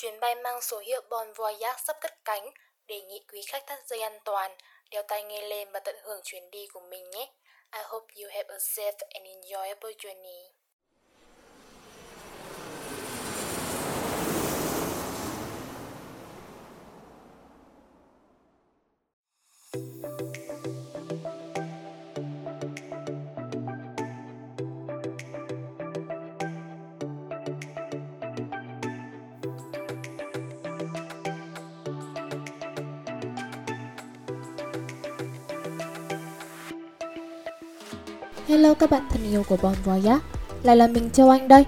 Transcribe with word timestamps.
Chuyến 0.00 0.20
bay 0.20 0.34
mang 0.34 0.60
số 0.60 0.78
hiệu 0.78 1.00
Bon 1.10 1.32
Voyage 1.32 1.82
sắp 1.86 1.96
cất 2.00 2.24
cánh, 2.24 2.50
đề 2.86 3.00
nghị 3.00 3.24
quý 3.32 3.42
khách 3.48 3.66
thắt 3.66 3.86
dây 3.86 4.00
an 4.00 4.18
toàn, 4.24 4.56
đeo 4.90 5.02
tai 5.08 5.22
nghe 5.22 5.42
lên 5.42 5.72
và 5.72 5.80
tận 5.80 5.96
hưởng 6.02 6.20
chuyến 6.24 6.50
đi 6.50 6.66
của 6.66 6.80
mình 6.80 7.10
nhé. 7.10 7.32
I 7.72 7.80
hope 7.84 8.14
you 8.14 8.28
have 8.30 8.48
a 8.48 8.56
safe 8.56 8.92
and 9.14 9.26
enjoyable 9.26 9.92
journey. 9.96 10.49
Hello 38.50 38.74
các 38.74 38.90
bạn 38.90 39.02
thân 39.10 39.22
yêu 39.30 39.42
của 39.48 39.56
Bon 39.62 39.74
Voyage 39.84 40.18
Lại 40.62 40.76
là 40.76 40.86
mình 40.86 41.10
Châu 41.10 41.30
Anh 41.30 41.48
đây. 41.48 41.64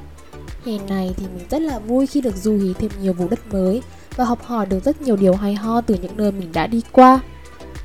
Hè 0.66 0.72
này 0.88 1.14
thì 1.16 1.26
mình 1.36 1.46
rất 1.50 1.62
là 1.62 1.78
vui 1.78 2.06
khi 2.06 2.20
được 2.20 2.36
du 2.36 2.58
hí 2.58 2.74
thêm 2.78 2.90
nhiều 3.00 3.12
vùng 3.12 3.30
đất 3.30 3.52
mới 3.52 3.82
Và 4.16 4.24
học 4.24 4.44
hỏi 4.44 4.66
được 4.66 4.84
rất 4.84 5.02
nhiều 5.02 5.16
điều 5.16 5.34
hay 5.34 5.54
ho 5.54 5.80
từ 5.80 5.96
những 6.02 6.16
nơi 6.16 6.32
mình 6.32 6.52
đã 6.52 6.66
đi 6.66 6.82
qua. 6.92 7.20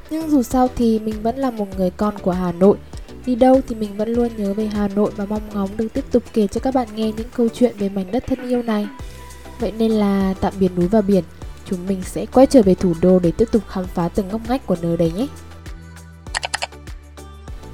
Nhưng 0.10 0.30
dù 0.30 0.44
sao 0.44 0.68
thì 0.76 1.00
mình 1.00 1.22
vẫn 1.24 1.36
là 1.38 1.52
một 1.52 1.66
người 1.78 1.90
con 1.90 2.20
của 2.20 2.32
Hà 2.32 2.52
Nội. 2.52 2.78
Đi 3.26 3.36
đâu 3.36 3.62
thì 3.68 3.76
mình 3.76 3.98
vẫn 3.98 4.10
luôn 4.10 4.30
nhớ 4.38 4.54
về 4.54 4.68
Hà 4.68 4.88
Nội 4.88 5.12
và 5.16 5.26
mong 5.26 5.50
ngóng 5.54 5.70
được 5.78 5.88
tiếp 5.94 6.06
tục 6.12 6.24
kể 6.34 6.48
cho 6.48 6.60
các 6.60 6.74
bạn 6.74 6.88
nghe 6.96 7.12
những 7.12 7.28
câu 7.34 7.48
chuyện 7.54 7.76
về 7.78 7.90
mảnh 7.90 8.12
đất 8.12 8.24
thân 8.28 8.50
yêu 8.50 8.64
này. 8.64 8.88
Vậy 9.60 9.72
nên 9.78 9.92
là 9.92 10.34
tạm 10.42 10.54
biệt 10.60 10.72
núi 10.76 10.88
và 10.88 11.02
biển. 11.02 11.24
Chúng 11.66 11.88
mình 11.88 12.02
sẽ 12.06 12.26
quay 12.26 12.46
trở 12.46 12.62
về 12.62 12.76
thủ 12.76 12.94
đô 13.02 13.20
để 13.20 13.32
tiếp 13.32 13.48
tục 13.52 13.64
khám 13.68 13.86
phá 13.86 14.10
từng 14.10 14.28
ngóc 14.28 14.42
ngách 14.48 14.66
của 14.66 14.78
nơi 14.82 14.98
đây 14.98 15.12
nhé. 15.12 15.28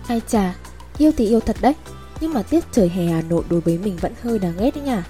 Ai 0.08 0.22
chà, 0.28 0.56
Yêu 0.98 1.12
thì 1.18 1.28
yêu 1.28 1.40
thật 1.40 1.56
đấy 1.62 1.74
Nhưng 2.22 2.34
mà 2.34 2.44
tiết 2.44 2.64
trời 2.72 2.90
hè 2.90 3.06
Hà 3.06 3.22
Nội 3.22 3.44
đối 3.50 3.62
với 3.62 3.78
mình 3.78 3.98
vẫn 4.02 4.14
hơi 4.22 4.40
đáng 4.40 4.54
ghét 4.60 4.76
đấy 4.76 4.84
nhỉ 4.86 5.02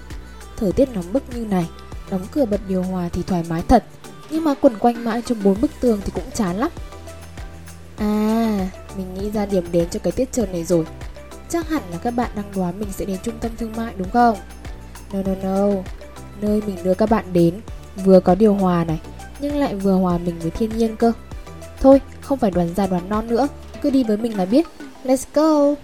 Thời 0.56 0.72
tiết 0.72 0.88
nóng 0.94 1.12
bức 1.12 1.22
như 1.36 1.44
này 1.44 1.68
Đóng 2.10 2.26
cửa 2.32 2.44
bật 2.44 2.60
điều 2.68 2.82
hòa 2.82 3.08
thì 3.12 3.22
thoải 3.22 3.44
mái 3.48 3.62
thật 3.68 3.84
Nhưng 4.30 4.44
mà 4.44 4.54
quẩn 4.54 4.78
quanh 4.78 5.04
mãi 5.04 5.22
trong 5.26 5.42
bốn 5.42 5.60
bức 5.60 5.70
tường 5.80 6.00
thì 6.04 6.12
cũng 6.14 6.30
chán 6.34 6.56
lắm. 6.56 6.70
À, 7.96 8.68
mình 8.96 9.14
nghĩ 9.14 9.30
ra 9.30 9.46
điểm 9.46 9.64
đến 9.72 9.88
cho 9.90 10.00
cái 10.02 10.12
tiết 10.12 10.32
trời 10.32 10.46
này 10.46 10.64
rồi. 10.64 10.86
Chắc 11.48 11.68
hẳn 11.68 11.82
là 11.90 11.98
các 11.98 12.10
bạn 12.10 12.30
đang 12.36 12.52
đoán 12.54 12.80
mình 12.80 12.88
sẽ 12.92 13.04
đến 13.04 13.18
trung 13.22 13.38
tâm 13.40 13.50
thương 13.58 13.72
mại 13.76 13.94
đúng 13.96 14.10
không? 14.10 14.36
No 15.12 15.22
no 15.22 15.34
no. 15.42 15.82
Nơi 16.40 16.62
mình 16.66 16.76
đưa 16.84 16.94
các 16.94 17.10
bạn 17.10 17.24
đến 17.32 17.60
Vừa 18.04 18.20
có 18.20 18.34
điều 18.34 18.54
hòa 18.54 18.84
này 18.84 19.00
Nhưng 19.40 19.56
lại 19.56 19.74
vừa 19.74 19.94
hòa 19.94 20.18
mình 20.18 20.38
với 20.38 20.50
thiên 20.50 20.78
nhiên 20.78 20.96
cơ. 20.96 21.12
Thôi, 21.80 22.00
không 22.20 22.38
phải 22.38 22.50
đoán 22.50 22.74
già 22.74 22.86
đoán 22.86 23.08
non 23.08 23.26
nữa 23.26 23.48
Cứ 23.82 23.90
đi 23.90 24.04
với 24.04 24.16
mình 24.16 24.38
là 24.38 24.44
biết. 24.44 24.66
Let's 25.04 25.26
go! 25.34 25.74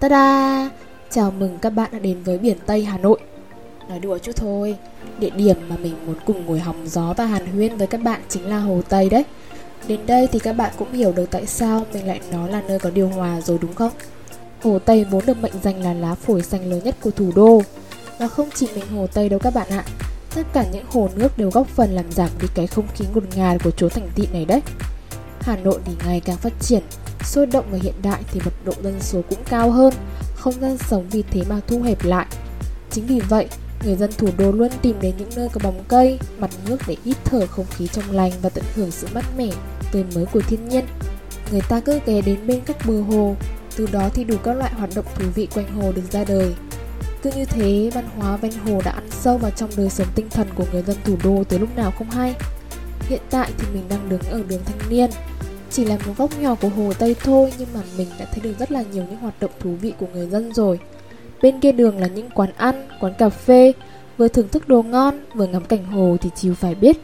Ta-da! 0.00 0.70
Chào 1.10 1.30
mừng 1.30 1.58
các 1.62 1.70
bạn 1.70 1.90
đã 1.92 1.98
đến 1.98 2.22
với 2.22 2.38
biển 2.38 2.56
Tây 2.66 2.84
Hà 2.84 2.98
Nội 2.98 3.20
Nói 3.88 3.98
đùa 3.98 4.18
chút 4.18 4.36
thôi, 4.36 4.76
Địa 5.18 5.30
điểm 5.30 5.56
mà 5.68 5.76
mình 5.76 5.94
muốn 6.06 6.16
cùng 6.26 6.46
ngồi 6.46 6.60
hóng 6.60 6.86
gió 6.86 7.14
và 7.16 7.26
hàn 7.26 7.46
huyên 7.46 7.76
với 7.76 7.86
các 7.86 8.00
bạn 8.00 8.20
chính 8.28 8.48
là 8.48 8.58
Hồ 8.58 8.80
Tây 8.88 9.08
đấy 9.08 9.24
Đến 9.88 10.00
đây 10.06 10.28
thì 10.32 10.38
các 10.38 10.52
bạn 10.52 10.72
cũng 10.78 10.92
hiểu 10.92 11.12
được 11.12 11.30
tại 11.30 11.46
sao 11.46 11.86
mình 11.92 12.06
lại 12.06 12.20
nói 12.32 12.50
là 12.50 12.62
nơi 12.68 12.78
có 12.78 12.90
điều 12.90 13.08
hòa 13.08 13.40
rồi 13.40 13.58
đúng 13.60 13.74
không? 13.74 13.92
Hồ 14.62 14.78
Tây 14.78 15.04
vốn 15.04 15.26
được 15.26 15.38
mệnh 15.42 15.60
danh 15.62 15.82
là 15.82 15.94
lá 15.94 16.14
phổi 16.14 16.42
xanh 16.42 16.70
lớn 16.70 16.80
nhất 16.84 16.94
của 17.00 17.10
thủ 17.10 17.32
đô 17.36 17.62
Và 18.18 18.28
không 18.28 18.48
chỉ 18.54 18.68
mình 18.74 18.86
Hồ 18.86 19.06
Tây 19.14 19.28
đâu 19.28 19.38
các 19.38 19.54
bạn 19.54 19.68
ạ 19.70 19.84
Tất 20.34 20.46
cả 20.52 20.64
những 20.72 20.84
hồ 20.90 21.08
nước 21.16 21.38
đều 21.38 21.50
góp 21.50 21.68
phần 21.68 21.90
làm 21.90 22.12
giảm 22.12 22.30
đi 22.40 22.48
cái 22.54 22.66
không 22.66 22.86
khí 22.94 23.04
ngột 23.14 23.36
ngạt 23.36 23.62
của 23.64 23.70
chỗ 23.70 23.88
thành 23.88 24.08
thị 24.14 24.28
này 24.32 24.44
đấy. 24.44 24.62
Hà 25.40 25.56
Nội 25.56 25.78
thì 25.84 25.92
ngày 26.06 26.20
càng 26.20 26.36
phát 26.36 26.52
triển, 26.60 26.82
sôi 27.24 27.46
động 27.46 27.64
và 27.70 27.78
hiện 27.82 27.94
đại 28.02 28.22
thì 28.32 28.40
mật 28.44 28.52
độ 28.64 28.72
dân 28.82 29.00
số 29.00 29.22
cũng 29.28 29.38
cao 29.48 29.70
hơn, 29.70 29.94
không 30.34 30.60
gian 30.60 30.78
sống 30.78 31.08
vì 31.10 31.22
thế 31.30 31.42
mà 31.48 31.60
thu 31.66 31.82
hẹp 31.82 32.04
lại. 32.04 32.26
Chính 32.90 33.06
vì 33.06 33.20
vậy, 33.20 33.48
người 33.84 33.96
dân 33.96 34.10
thủ 34.18 34.28
đô 34.38 34.52
luôn 34.52 34.68
tìm 34.82 34.96
đến 35.00 35.14
những 35.18 35.30
nơi 35.36 35.48
có 35.48 35.60
bóng 35.64 35.84
cây, 35.88 36.18
mặt 36.38 36.50
nước 36.66 36.76
để 36.86 36.96
hít 37.04 37.16
thở 37.24 37.46
không 37.46 37.66
khí 37.70 37.86
trong 37.86 38.10
lành 38.10 38.32
và 38.42 38.48
tận 38.48 38.64
hưởng 38.74 38.90
sự 38.90 39.06
mát 39.14 39.24
mẻ, 39.36 39.48
tươi 39.92 40.04
mới 40.14 40.26
của 40.26 40.40
thiên 40.40 40.68
nhiên. 40.68 40.84
Người 41.50 41.60
ta 41.68 41.80
cứ 41.80 42.00
ghé 42.06 42.20
đến 42.20 42.46
bên 42.46 42.60
các 42.66 42.76
bờ 42.86 43.00
hồ, 43.00 43.36
từ 43.76 43.86
đó 43.92 44.08
thì 44.14 44.24
đủ 44.24 44.36
các 44.44 44.52
loại 44.52 44.74
hoạt 44.74 44.90
động 44.94 45.06
thú 45.14 45.24
vị 45.34 45.48
quanh 45.54 45.74
hồ 45.74 45.92
được 45.92 46.02
ra 46.10 46.24
đời. 46.24 46.54
Cứ 47.24 47.30
như 47.36 47.44
thế, 47.44 47.90
văn 47.94 48.04
hóa 48.16 48.36
ven 48.36 48.52
hồ 48.52 48.80
đã 48.84 48.90
ăn 48.90 49.10
sâu 49.10 49.38
vào 49.38 49.50
trong 49.50 49.70
đời 49.76 49.90
sống 49.90 50.06
tinh 50.14 50.28
thần 50.30 50.46
của 50.54 50.64
người 50.72 50.82
dân 50.82 50.96
thủ 51.04 51.16
đô 51.24 51.44
từ 51.48 51.58
lúc 51.58 51.76
nào 51.76 51.92
không 51.98 52.10
hay. 52.10 52.34
Hiện 53.08 53.20
tại 53.30 53.50
thì 53.58 53.66
mình 53.74 53.82
đang 53.88 54.08
đứng 54.08 54.22
ở 54.30 54.42
đường 54.48 54.60
Thanh 54.64 54.90
Niên, 54.90 55.10
chỉ 55.70 55.84
là 55.84 55.98
một 56.06 56.12
góc 56.16 56.40
nhỏ 56.40 56.54
của 56.54 56.68
hồ 56.68 56.92
Tây 56.98 57.16
thôi 57.24 57.52
nhưng 57.58 57.68
mà 57.74 57.80
mình 57.98 58.08
đã 58.18 58.24
thấy 58.24 58.40
được 58.40 58.54
rất 58.58 58.72
là 58.72 58.82
nhiều 58.92 59.04
những 59.10 59.16
hoạt 59.16 59.34
động 59.40 59.50
thú 59.60 59.74
vị 59.80 59.92
của 60.00 60.06
người 60.14 60.26
dân 60.26 60.54
rồi. 60.54 60.78
Bên 61.42 61.60
kia 61.60 61.72
đường 61.72 61.98
là 61.98 62.06
những 62.06 62.30
quán 62.30 62.50
ăn, 62.56 62.88
quán 63.00 63.12
cà 63.18 63.28
phê, 63.28 63.72
vừa 64.16 64.28
thưởng 64.28 64.48
thức 64.48 64.68
đồ 64.68 64.82
ngon, 64.82 65.20
vừa 65.34 65.46
ngắm 65.46 65.64
cảnh 65.64 65.84
hồ 65.84 66.16
thì 66.20 66.30
chiều 66.36 66.54
phải 66.54 66.74
biết. 66.74 66.96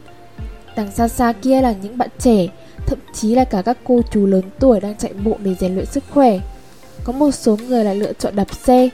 Đằng 0.75 0.91
xa 0.91 1.07
xa 1.07 1.33
kia 1.33 1.61
là 1.61 1.75
những 1.81 1.97
bạn 1.97 2.09
trẻ, 2.19 2.47
thậm 2.87 2.99
chí 3.13 3.35
là 3.35 3.43
cả 3.43 3.61
các 3.61 3.77
cô 3.83 4.01
chú 4.11 4.25
lớn 4.25 4.43
tuổi 4.59 4.79
đang 4.79 4.95
chạy 4.95 5.13
bộ 5.13 5.37
để 5.43 5.55
rèn 5.59 5.75
luyện 5.75 5.85
sức 5.85 6.03
khỏe. 6.09 6.39
Có 7.03 7.13
một 7.13 7.31
số 7.31 7.57
người 7.67 7.83
lại 7.83 7.95
lựa 7.95 8.13
chọn 8.13 8.35
đạp 8.35 8.55
xe, 8.55 8.89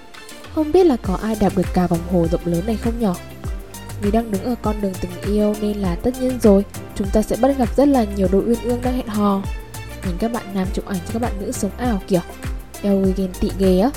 không 0.58 0.72
biết 0.72 0.86
là 0.86 0.98
có 1.02 1.16
ai 1.22 1.36
đạp 1.40 1.58
được 1.58 1.74
cả 1.74 1.88
vòng 1.88 2.00
hồ 2.12 2.28
rộng 2.32 2.42
lớn 2.46 2.64
này 2.66 2.78
không 2.78 3.00
nhỉ? 3.00 3.20
Vì 4.02 4.12
đang 4.12 4.32
đứng 4.32 4.44
ở 4.44 4.56
con 4.62 4.82
đường 4.82 4.94
tình 5.02 5.12
yêu 5.22 5.56
nên 5.62 5.78
là 5.78 5.96
tất 5.96 6.22
nhiên 6.22 6.40
rồi, 6.42 6.64
Chúng 6.98 7.08
ta 7.10 7.22
sẽ 7.22 7.36
bắt 7.36 7.58
gặp 7.58 7.76
rất 7.76 7.88
là 7.88 8.04
nhiều 8.04 8.28
đôi 8.32 8.44
uyên 8.46 8.62
ương 8.64 8.82
đang 8.82 8.98
hẹn 8.98 9.08
hò. 9.08 9.42
Nhìn 10.06 10.18
các 10.20 10.32
bạn 10.32 10.44
nam 10.54 10.68
chụp 10.74 10.86
ảnh 10.86 11.00
cho 11.06 11.14
các 11.14 11.22
bạn 11.22 11.32
nữ 11.40 11.52
sống 11.52 11.72
ảo 11.78 12.02
kìa. 12.08 12.22
Eo 12.82 13.04
ơi, 13.04 13.14
ghen 13.18 13.30
tị 13.40 13.52
ghê 13.60 13.80
á. 13.80 13.90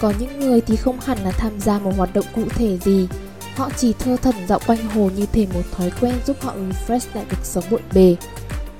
Có 0.00 0.12
những 0.18 0.40
người 0.40 0.60
thì 0.60 0.76
không 0.76 1.00
hẳn 1.00 1.18
là 1.24 1.30
tham 1.30 1.60
gia 1.60 1.78
một 1.78 1.92
hoạt 1.96 2.14
động 2.14 2.24
cụ 2.34 2.42
thể 2.48 2.78
gì. 2.78 3.08
Họ 3.54 3.70
chỉ 3.76 3.92
thơ 3.98 4.16
thẩn 4.16 4.34
dạo 4.48 4.58
quanh 4.66 4.88
hồ 4.88 5.10
như 5.16 5.26
thể 5.26 5.46
một 5.54 5.62
thói 5.72 5.92
quen 6.00 6.14
giúp 6.26 6.36
họ 6.40 6.54
refresh 6.54 7.06
lại 7.14 7.24
cuộc 7.30 7.44
sống 7.44 7.64
bộn 7.70 7.80
bề. 7.94 8.16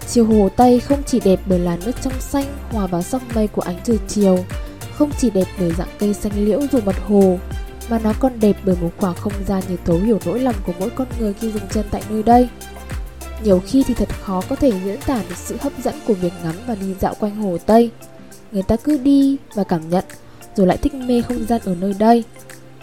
Chiều 0.08 0.24
hồ 0.24 0.48
Tây 0.56 0.80
không 0.80 1.02
chỉ 1.06 1.20
đẹp 1.20 1.40
bởi 1.46 1.58
là 1.58 1.76
nước 1.84 1.92
trong 2.02 2.20
xanh 2.20 2.44
hòa 2.70 2.86
vào 2.86 3.02
sắc 3.02 3.22
mây 3.34 3.46
của 3.46 3.62
ánh 3.62 3.78
trời 3.84 3.98
chiều 4.08 4.44
không 4.94 5.10
chỉ 5.18 5.30
đẹp 5.30 5.46
bởi 5.58 5.72
dạng 5.78 5.88
cây 5.98 6.14
xanh 6.14 6.32
liễu 6.44 6.60
dù 6.72 6.80
mặt 6.86 6.96
hồ, 7.08 7.38
mà 7.88 7.98
nó 7.98 8.12
còn 8.20 8.40
đẹp 8.40 8.56
bởi 8.64 8.76
một 8.80 8.90
khoảng 8.98 9.14
không 9.14 9.32
gian 9.46 9.62
như 9.68 9.76
thấu 9.84 9.98
hiểu 9.98 10.18
nỗi 10.26 10.40
lòng 10.40 10.54
của 10.66 10.72
mỗi 10.78 10.90
con 10.90 11.08
người 11.18 11.32
khi 11.32 11.52
dừng 11.52 11.68
chân 11.70 11.84
tại 11.90 12.02
nơi 12.10 12.22
đây. 12.22 12.48
Nhiều 13.44 13.62
khi 13.66 13.84
thì 13.86 13.94
thật 13.94 14.08
khó 14.22 14.42
có 14.48 14.56
thể 14.56 14.72
diễn 14.84 15.00
tả 15.06 15.22
được 15.28 15.36
sự 15.36 15.56
hấp 15.60 15.72
dẫn 15.84 15.94
của 16.06 16.14
việc 16.14 16.32
ngắm 16.44 16.54
và 16.66 16.74
đi 16.74 16.94
dạo 17.00 17.14
quanh 17.20 17.36
hồ 17.36 17.58
Tây. 17.66 17.90
Người 18.52 18.62
ta 18.62 18.76
cứ 18.76 18.98
đi 18.98 19.36
và 19.54 19.64
cảm 19.64 19.90
nhận, 19.90 20.04
rồi 20.56 20.66
lại 20.66 20.76
thích 20.76 20.94
mê 20.94 21.22
không 21.22 21.46
gian 21.46 21.60
ở 21.64 21.74
nơi 21.74 21.94
đây. 21.98 22.24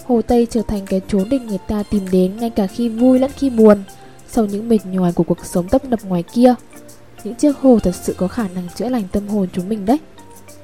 Hồ 0.05 0.21
Tây 0.21 0.47
trở 0.49 0.61
thành 0.67 0.85
cái 0.85 1.01
chốn 1.07 1.29
để 1.29 1.39
người 1.39 1.59
ta 1.67 1.83
tìm 1.91 2.05
đến 2.11 2.37
ngay 2.37 2.49
cả 2.49 2.67
khi 2.67 2.89
vui 2.89 3.19
lẫn 3.19 3.31
khi 3.37 3.49
buồn, 3.49 3.83
sau 4.27 4.45
những 4.45 4.69
mệt 4.69 4.85
nhòi 4.85 5.13
của 5.13 5.23
cuộc 5.23 5.45
sống 5.45 5.69
tấp 5.69 5.85
nập 5.85 6.03
ngoài 6.03 6.23
kia. 6.23 6.53
Những 7.23 7.35
chiếc 7.35 7.57
hồ 7.57 7.79
thật 7.79 7.95
sự 7.95 8.13
có 8.17 8.27
khả 8.27 8.47
năng 8.47 8.67
chữa 8.75 8.89
lành 8.89 9.03
tâm 9.11 9.27
hồn 9.27 9.47
chúng 9.53 9.69
mình 9.69 9.85
đấy. 9.85 9.97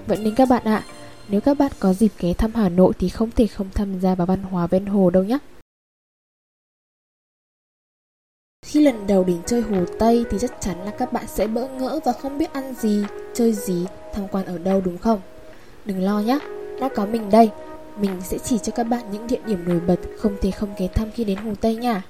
Vậy 0.07 0.17
nên 0.17 0.35
các 0.35 0.49
bạn 0.49 0.63
ạ, 0.63 0.83
à, 0.87 0.93
nếu 1.29 1.41
các 1.41 1.57
bạn 1.57 1.71
có 1.79 1.93
dịp 1.93 2.11
ghé 2.19 2.33
thăm 2.33 2.51
Hà 2.55 2.69
Nội 2.69 2.93
thì 2.99 3.09
không 3.09 3.31
thể 3.31 3.47
không 3.47 3.69
tham 3.73 3.99
gia 3.99 4.15
vào 4.15 4.27
văn 4.27 4.43
hóa 4.43 4.67
ven 4.67 4.85
hồ 4.85 5.09
đâu 5.09 5.23
nhé. 5.23 5.37
Khi 8.65 8.83
lần 8.83 9.07
đầu 9.07 9.23
đến 9.23 9.41
chơi 9.45 9.61
Hồ 9.61 9.85
Tây 9.99 10.25
thì 10.29 10.37
chắc 10.41 10.53
chắn 10.61 10.85
là 10.85 10.91
các 10.91 11.13
bạn 11.13 11.25
sẽ 11.27 11.47
bỡ 11.47 11.67
ngỡ 11.67 11.99
và 12.05 12.11
không 12.11 12.37
biết 12.37 12.53
ăn 12.53 12.73
gì, 12.73 13.03
chơi 13.33 13.53
gì, 13.53 13.85
tham 14.13 14.27
quan 14.31 14.45
ở 14.45 14.57
đâu 14.57 14.81
đúng 14.81 14.97
không? 14.97 15.21
Đừng 15.85 16.03
lo 16.03 16.19
nhé, 16.19 16.39
đã 16.79 16.89
có 16.95 17.05
mình 17.05 17.29
đây. 17.29 17.49
Mình 17.99 18.21
sẽ 18.23 18.37
chỉ 18.37 18.57
cho 18.57 18.71
các 18.75 18.83
bạn 18.83 19.11
những 19.11 19.27
địa 19.27 19.39
điểm 19.45 19.67
nổi 19.67 19.79
bật 19.79 19.99
không 20.17 20.37
thể 20.41 20.51
không 20.51 20.69
ghé 20.77 20.87
thăm 20.87 21.11
khi 21.11 21.23
đến 21.23 21.37
Hồ 21.37 21.53
Tây 21.61 21.75
nha. 21.75 22.03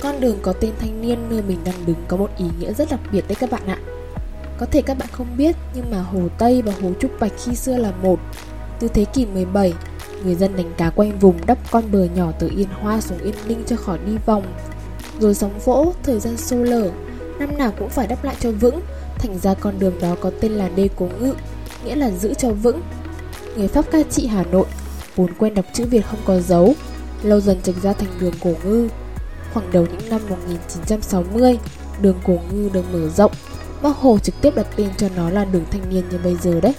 Con 0.00 0.20
đường 0.20 0.38
có 0.42 0.52
tên 0.52 0.72
thanh 0.78 1.02
niên 1.02 1.18
nơi 1.30 1.42
mình 1.42 1.58
đang 1.64 1.86
đứng 1.86 2.04
có 2.08 2.16
một 2.16 2.30
ý 2.38 2.46
nghĩa 2.58 2.72
rất 2.72 2.88
đặc 2.90 3.00
biệt 3.12 3.24
đấy 3.28 3.36
các 3.40 3.50
bạn 3.50 3.66
ạ. 3.66 3.93
Có 4.58 4.66
thể 4.66 4.82
các 4.82 4.98
bạn 4.98 5.08
không 5.12 5.36
biết 5.36 5.56
nhưng 5.74 5.90
mà 5.90 6.02
Hồ 6.02 6.20
Tây 6.38 6.62
và 6.62 6.72
Hồ 6.82 6.92
Trúc 7.00 7.20
Bạch 7.20 7.32
khi 7.44 7.54
xưa 7.54 7.76
là 7.76 7.92
một. 8.02 8.18
Từ 8.80 8.88
thế 8.88 9.04
kỷ 9.04 9.26
17, 9.26 9.74
người 10.24 10.34
dân 10.34 10.56
đánh 10.56 10.72
cá 10.76 10.90
quanh 10.90 11.18
vùng 11.18 11.46
đắp 11.46 11.58
con 11.70 11.84
bờ 11.92 12.04
nhỏ 12.04 12.32
từ 12.38 12.50
Yên 12.56 12.68
Hoa 12.80 13.00
xuống 13.00 13.18
Yên 13.18 13.34
Ninh 13.46 13.62
cho 13.66 13.76
khỏi 13.76 13.98
đi 14.06 14.12
vòng. 14.26 14.42
Rồi 15.20 15.34
sóng 15.34 15.58
vỗ, 15.64 15.92
thời 16.02 16.20
gian 16.20 16.36
xô 16.36 16.56
lở, 16.56 16.90
năm 17.38 17.58
nào 17.58 17.72
cũng 17.78 17.88
phải 17.88 18.06
đắp 18.06 18.24
lại 18.24 18.36
cho 18.40 18.50
vững, 18.50 18.80
thành 19.18 19.38
ra 19.38 19.54
con 19.54 19.78
đường 19.78 20.00
đó 20.00 20.16
có 20.20 20.30
tên 20.40 20.52
là 20.52 20.68
đê 20.68 20.88
cố 20.96 21.08
ngự, 21.20 21.34
nghĩa 21.84 21.94
là 21.94 22.10
giữ 22.10 22.34
cho 22.34 22.50
vững. 22.50 22.80
Người 23.56 23.68
Pháp 23.68 23.84
ca 23.90 24.02
trị 24.10 24.26
Hà 24.26 24.44
Nội, 24.44 24.66
vốn 25.16 25.30
quen 25.38 25.54
đọc 25.54 25.64
chữ 25.72 25.84
Việt 25.84 26.06
không 26.06 26.20
có 26.24 26.40
dấu, 26.40 26.74
lâu 27.22 27.40
dần 27.40 27.62
trạch 27.62 27.82
ra 27.82 27.92
thành 27.92 28.08
đường 28.20 28.34
cổ 28.40 28.52
ngư. 28.64 28.88
Khoảng 29.52 29.72
đầu 29.72 29.86
những 29.86 30.10
năm 30.10 30.20
1960, 30.28 31.58
đường 32.00 32.16
cổ 32.24 32.38
ngư 32.52 32.68
được 32.72 32.84
mở 32.92 33.08
rộng 33.08 33.32
Bác 33.84 33.96
Hồ 33.96 34.18
trực 34.18 34.34
tiếp 34.40 34.56
đặt 34.56 34.66
tên 34.76 34.88
cho 34.96 35.08
nó 35.16 35.30
là 35.30 35.44
đường 35.44 35.64
thanh 35.70 35.90
niên 35.90 36.08
như 36.10 36.18
bây 36.24 36.36
giờ 36.36 36.60
đấy. 36.60 36.74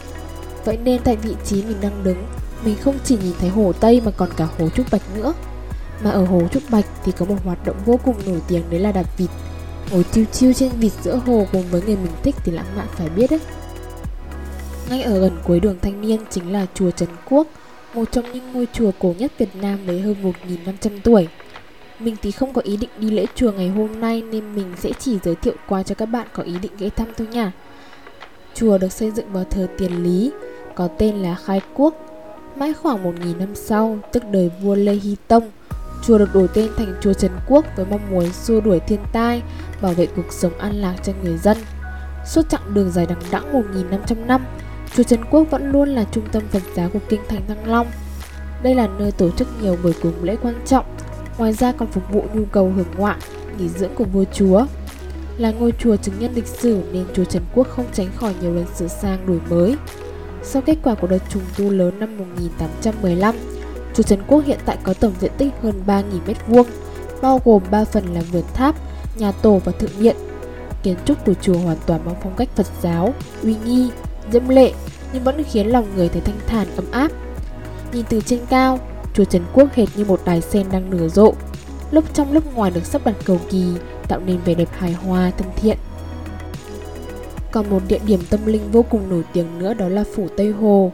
Vậy 0.66 0.78
nên 0.78 1.02
tại 1.04 1.16
vị 1.16 1.36
trí 1.46 1.64
mình 1.64 1.78
đang 1.82 2.04
đứng, 2.04 2.26
mình 2.66 2.76
không 2.82 2.96
chỉ 3.04 3.18
nhìn 3.24 3.34
thấy 3.40 3.50
hồ 3.50 3.74
Tây 3.80 4.02
mà 4.06 4.12
còn 4.12 4.30
cả 4.38 4.48
hồ 4.60 4.70
Trúc 4.70 4.92
Bạch 4.92 5.02
nữa. 5.16 5.34
Mà 6.04 6.12
ở 6.12 6.26
hồ 6.26 6.42
Trúc 6.52 6.64
Bạch 6.70 6.86
thì 7.04 7.12
có 7.12 7.26
một 7.26 7.36
hoạt 7.44 7.66
động 7.66 7.76
vô 7.86 8.00
cùng 8.06 8.16
nổi 8.26 8.42
tiếng 8.48 8.64
đấy 8.70 8.80
là 8.80 8.92
đạp 8.92 9.18
vịt. 9.18 9.30
Ngồi 9.92 10.04
chiêu 10.12 10.26
chiêu 10.32 10.54
trên 10.54 10.72
vịt 10.72 10.92
giữa 11.04 11.16
hồ 11.26 11.48
cùng 11.52 11.64
với 11.72 11.82
người 11.82 11.96
mình 11.96 12.12
thích 12.24 12.36
thì 12.44 12.52
lãng 12.52 12.76
mạn 12.78 12.88
phải 12.92 13.10
biết 13.10 13.32
đấy. 13.32 13.40
Ngay 14.90 15.02
ở 15.02 15.20
gần 15.20 15.38
cuối 15.44 15.60
đường 15.60 15.78
Thanh 15.82 16.02
Niên 16.02 16.20
chính 16.30 16.54
là 16.54 16.66
chùa 16.74 16.92
Trấn 16.92 17.10
Quốc, 17.30 17.48
một 17.94 18.12
trong 18.12 18.32
những 18.34 18.54
ngôi 18.54 18.68
chùa 18.74 18.92
cổ 19.00 19.14
nhất 19.18 19.32
Việt 19.38 19.56
Nam 19.56 19.86
với 19.86 20.02
hơn 20.02 20.34
1.500 20.48 21.00
tuổi. 21.04 21.28
Mình 22.00 22.16
thì 22.22 22.32
không 22.32 22.54
có 22.54 22.62
ý 22.62 22.78
định 22.78 22.90
đi 23.00 23.10
lễ 23.10 23.26
chùa 23.36 23.52
ngày 23.52 23.70
hôm 23.70 24.00
nay 24.00 24.22
nên 24.22 24.56
mình 24.56 24.74
sẽ 24.78 24.92
chỉ 25.00 25.20
giới 25.24 25.36
thiệu 25.36 25.54
qua 25.68 25.84
cho 25.84 25.96
các 25.96 26.06
bạn 26.06 26.28
có 26.34 26.44
ý 26.44 26.58
định 26.62 26.72
ghé 26.78 26.90
thăm 26.90 27.08
thôi 27.18 27.28
nha. 27.28 27.52
Chùa 28.54 28.78
được 28.78 28.92
xây 28.92 29.12
dựng 29.12 29.34
vào 29.34 29.44
thời 29.44 29.68
tiền 29.68 30.04
Lý, 30.04 30.32
có 30.76 30.88
tên 30.88 31.16
là 31.16 31.36
Khai 31.36 31.62
Quốc. 31.74 31.96
Mãi 32.56 32.74
khoảng 32.74 33.04
1.000 33.04 33.38
năm 33.38 33.56
sau, 33.56 33.98
tức 34.12 34.24
đời 34.32 34.52
vua 34.62 34.76
Lê 34.76 34.94
Hy 34.94 35.16
Tông, 35.28 35.52
chùa 36.04 36.18
được 36.18 36.34
đổi 36.34 36.48
tên 36.54 36.72
thành 36.78 36.96
chùa 37.02 37.14
Trần 37.14 37.32
Quốc 37.48 37.66
với 37.76 37.86
mong 37.90 38.12
muốn 38.12 38.34
xua 38.34 38.62
đuổi 38.62 38.80
thiên 38.80 39.00
tai, 39.14 39.42
bảo 39.82 39.94
vệ 39.94 40.06
cuộc 40.06 40.34
sống 40.34 40.58
an 40.60 40.82
lạc 40.82 40.96
cho 41.04 41.14
người 41.24 41.38
dân. 41.38 41.58
Suốt 42.28 42.50
chặng 42.50 42.74
đường 42.74 42.92
dài 42.92 43.06
đằng 43.06 43.22
đẵng 43.32 43.54
1.500 43.74 44.26
năm, 44.26 44.46
chùa 44.96 45.04
Trần 45.04 45.20
Quốc 45.32 45.44
vẫn 45.52 45.72
luôn 45.72 45.90
là 45.90 46.04
trung 46.12 46.24
tâm 46.32 46.44
Phật 46.52 46.64
giáo 46.76 46.90
của 46.90 47.00
kinh 47.10 47.22
thành 47.30 47.42
Thăng 47.48 47.68
Long. 47.68 47.88
Đây 48.64 48.76
là 48.76 48.88
nơi 49.00 49.12
tổ 49.12 49.30
chức 49.32 49.48
nhiều 49.62 49.78
buổi 49.84 49.94
cúng 50.02 50.24
lễ 50.24 50.36
quan 50.42 50.56
trọng, 50.66 50.86
ngoài 51.38 51.54
ra 51.54 51.72
còn 51.72 51.92
phục 51.92 52.04
vụ 52.12 52.24
nhu 52.34 52.46
cầu 52.52 52.72
hưởng 52.76 52.88
ngoại, 52.98 53.18
nghỉ 53.58 53.70
dưỡng 53.70 53.96
của 53.96 54.04
vua 54.04 54.24
chúa. 54.34 54.66
Là 55.38 55.52
ngôi 55.52 55.74
chùa 55.80 55.96
chứng 55.96 56.20
nhân 56.20 56.32
lịch 56.36 56.48
sử 56.48 56.84
nên 56.92 57.06
chùa 57.14 57.24
Trần 57.24 57.44
Quốc 57.56 57.68
không 57.70 57.86
tránh 57.94 58.10
khỏi 58.16 58.34
nhiều 58.42 58.54
lần 58.54 58.66
sửa 58.76 58.88
sang 58.88 59.26
đổi 59.28 59.40
mới. 59.50 59.76
Sau 60.44 60.62
kết 60.62 60.78
quả 60.84 60.96
của 60.96 61.08
đợt 61.08 61.20
trùng 61.30 61.44
tu 61.58 61.70
lớn 61.70 62.00
năm 62.00 62.18
1815, 62.18 63.36
chùa 63.94 64.04
Trần 64.04 64.20
Quốc 64.28 64.46
hiện 64.46 64.60
tại 64.66 64.78
có 64.84 64.94
tổng 64.94 65.14
diện 65.20 65.32
tích 65.38 65.54
hơn 65.62 65.84
3.000 65.88 66.04
m2, 66.26 66.64
bao 67.22 67.42
gồm 67.46 67.64
3 67.72 67.86
phần 67.86 68.14
là 68.14 68.22
vườn 68.32 68.44
tháp, 68.54 68.76
nhà 69.18 69.32
tổ 69.32 69.62
và 69.66 69.72
thượng 69.72 70.00
điện. 70.00 70.16
Kiến 70.84 70.96
trúc 71.06 71.26
của 71.26 71.34
chùa 71.42 71.58
hoàn 71.58 71.78
toàn 71.86 72.06
mang 72.06 72.16
phong 72.24 72.36
cách 72.38 72.50
Phật 72.56 72.68
giáo, 72.82 73.14
uy 73.44 73.56
nghi, 73.66 73.90
diễm 74.32 74.50
lệ 74.50 74.74
nhưng 75.14 75.24
vẫn 75.24 75.44
khiến 75.44 75.68
lòng 75.68 75.86
người 75.96 76.10
thấy 76.10 76.22
thanh 76.22 76.40
thản 76.48 76.68
ấm 76.76 76.86
áp. 76.92 77.12
Nhìn 77.94 78.06
từ 78.10 78.22
trên 78.22 78.40
cao, 78.50 78.80
chùa 79.16 79.26
Trần 79.26 79.42
Quốc 79.54 79.74
hệt 79.74 79.88
như 79.96 80.06
một 80.06 80.22
đài 80.26 80.42
sen 80.42 80.66
đang 80.72 80.90
nở 80.90 81.10
rộ. 81.10 81.34
lớp 81.92 82.14
trong 82.14 82.34
lớp 82.34 82.56
ngoài 82.56 82.72
được 82.72 82.86
sắp 82.86 83.02
đặt 83.06 83.16
cầu 83.26 83.40
kỳ, 83.50 83.66
tạo 84.08 84.20
nên 84.26 84.40
vẻ 84.46 84.54
đẹp 84.54 84.70
hài 84.72 84.94
hòa, 84.94 85.32
thân 85.38 85.48
thiện. 85.56 85.78
Còn 87.52 87.70
một 87.70 87.82
địa 87.88 88.00
điểm 88.08 88.20
tâm 88.30 88.40
linh 88.46 88.72
vô 88.72 88.86
cùng 88.90 89.10
nổi 89.10 89.24
tiếng 89.34 89.60
nữa 89.60 89.74
đó 89.74 89.90
là 89.90 90.04
Phủ 90.16 90.28
Tây 90.38 90.52
Hồ. 90.52 90.92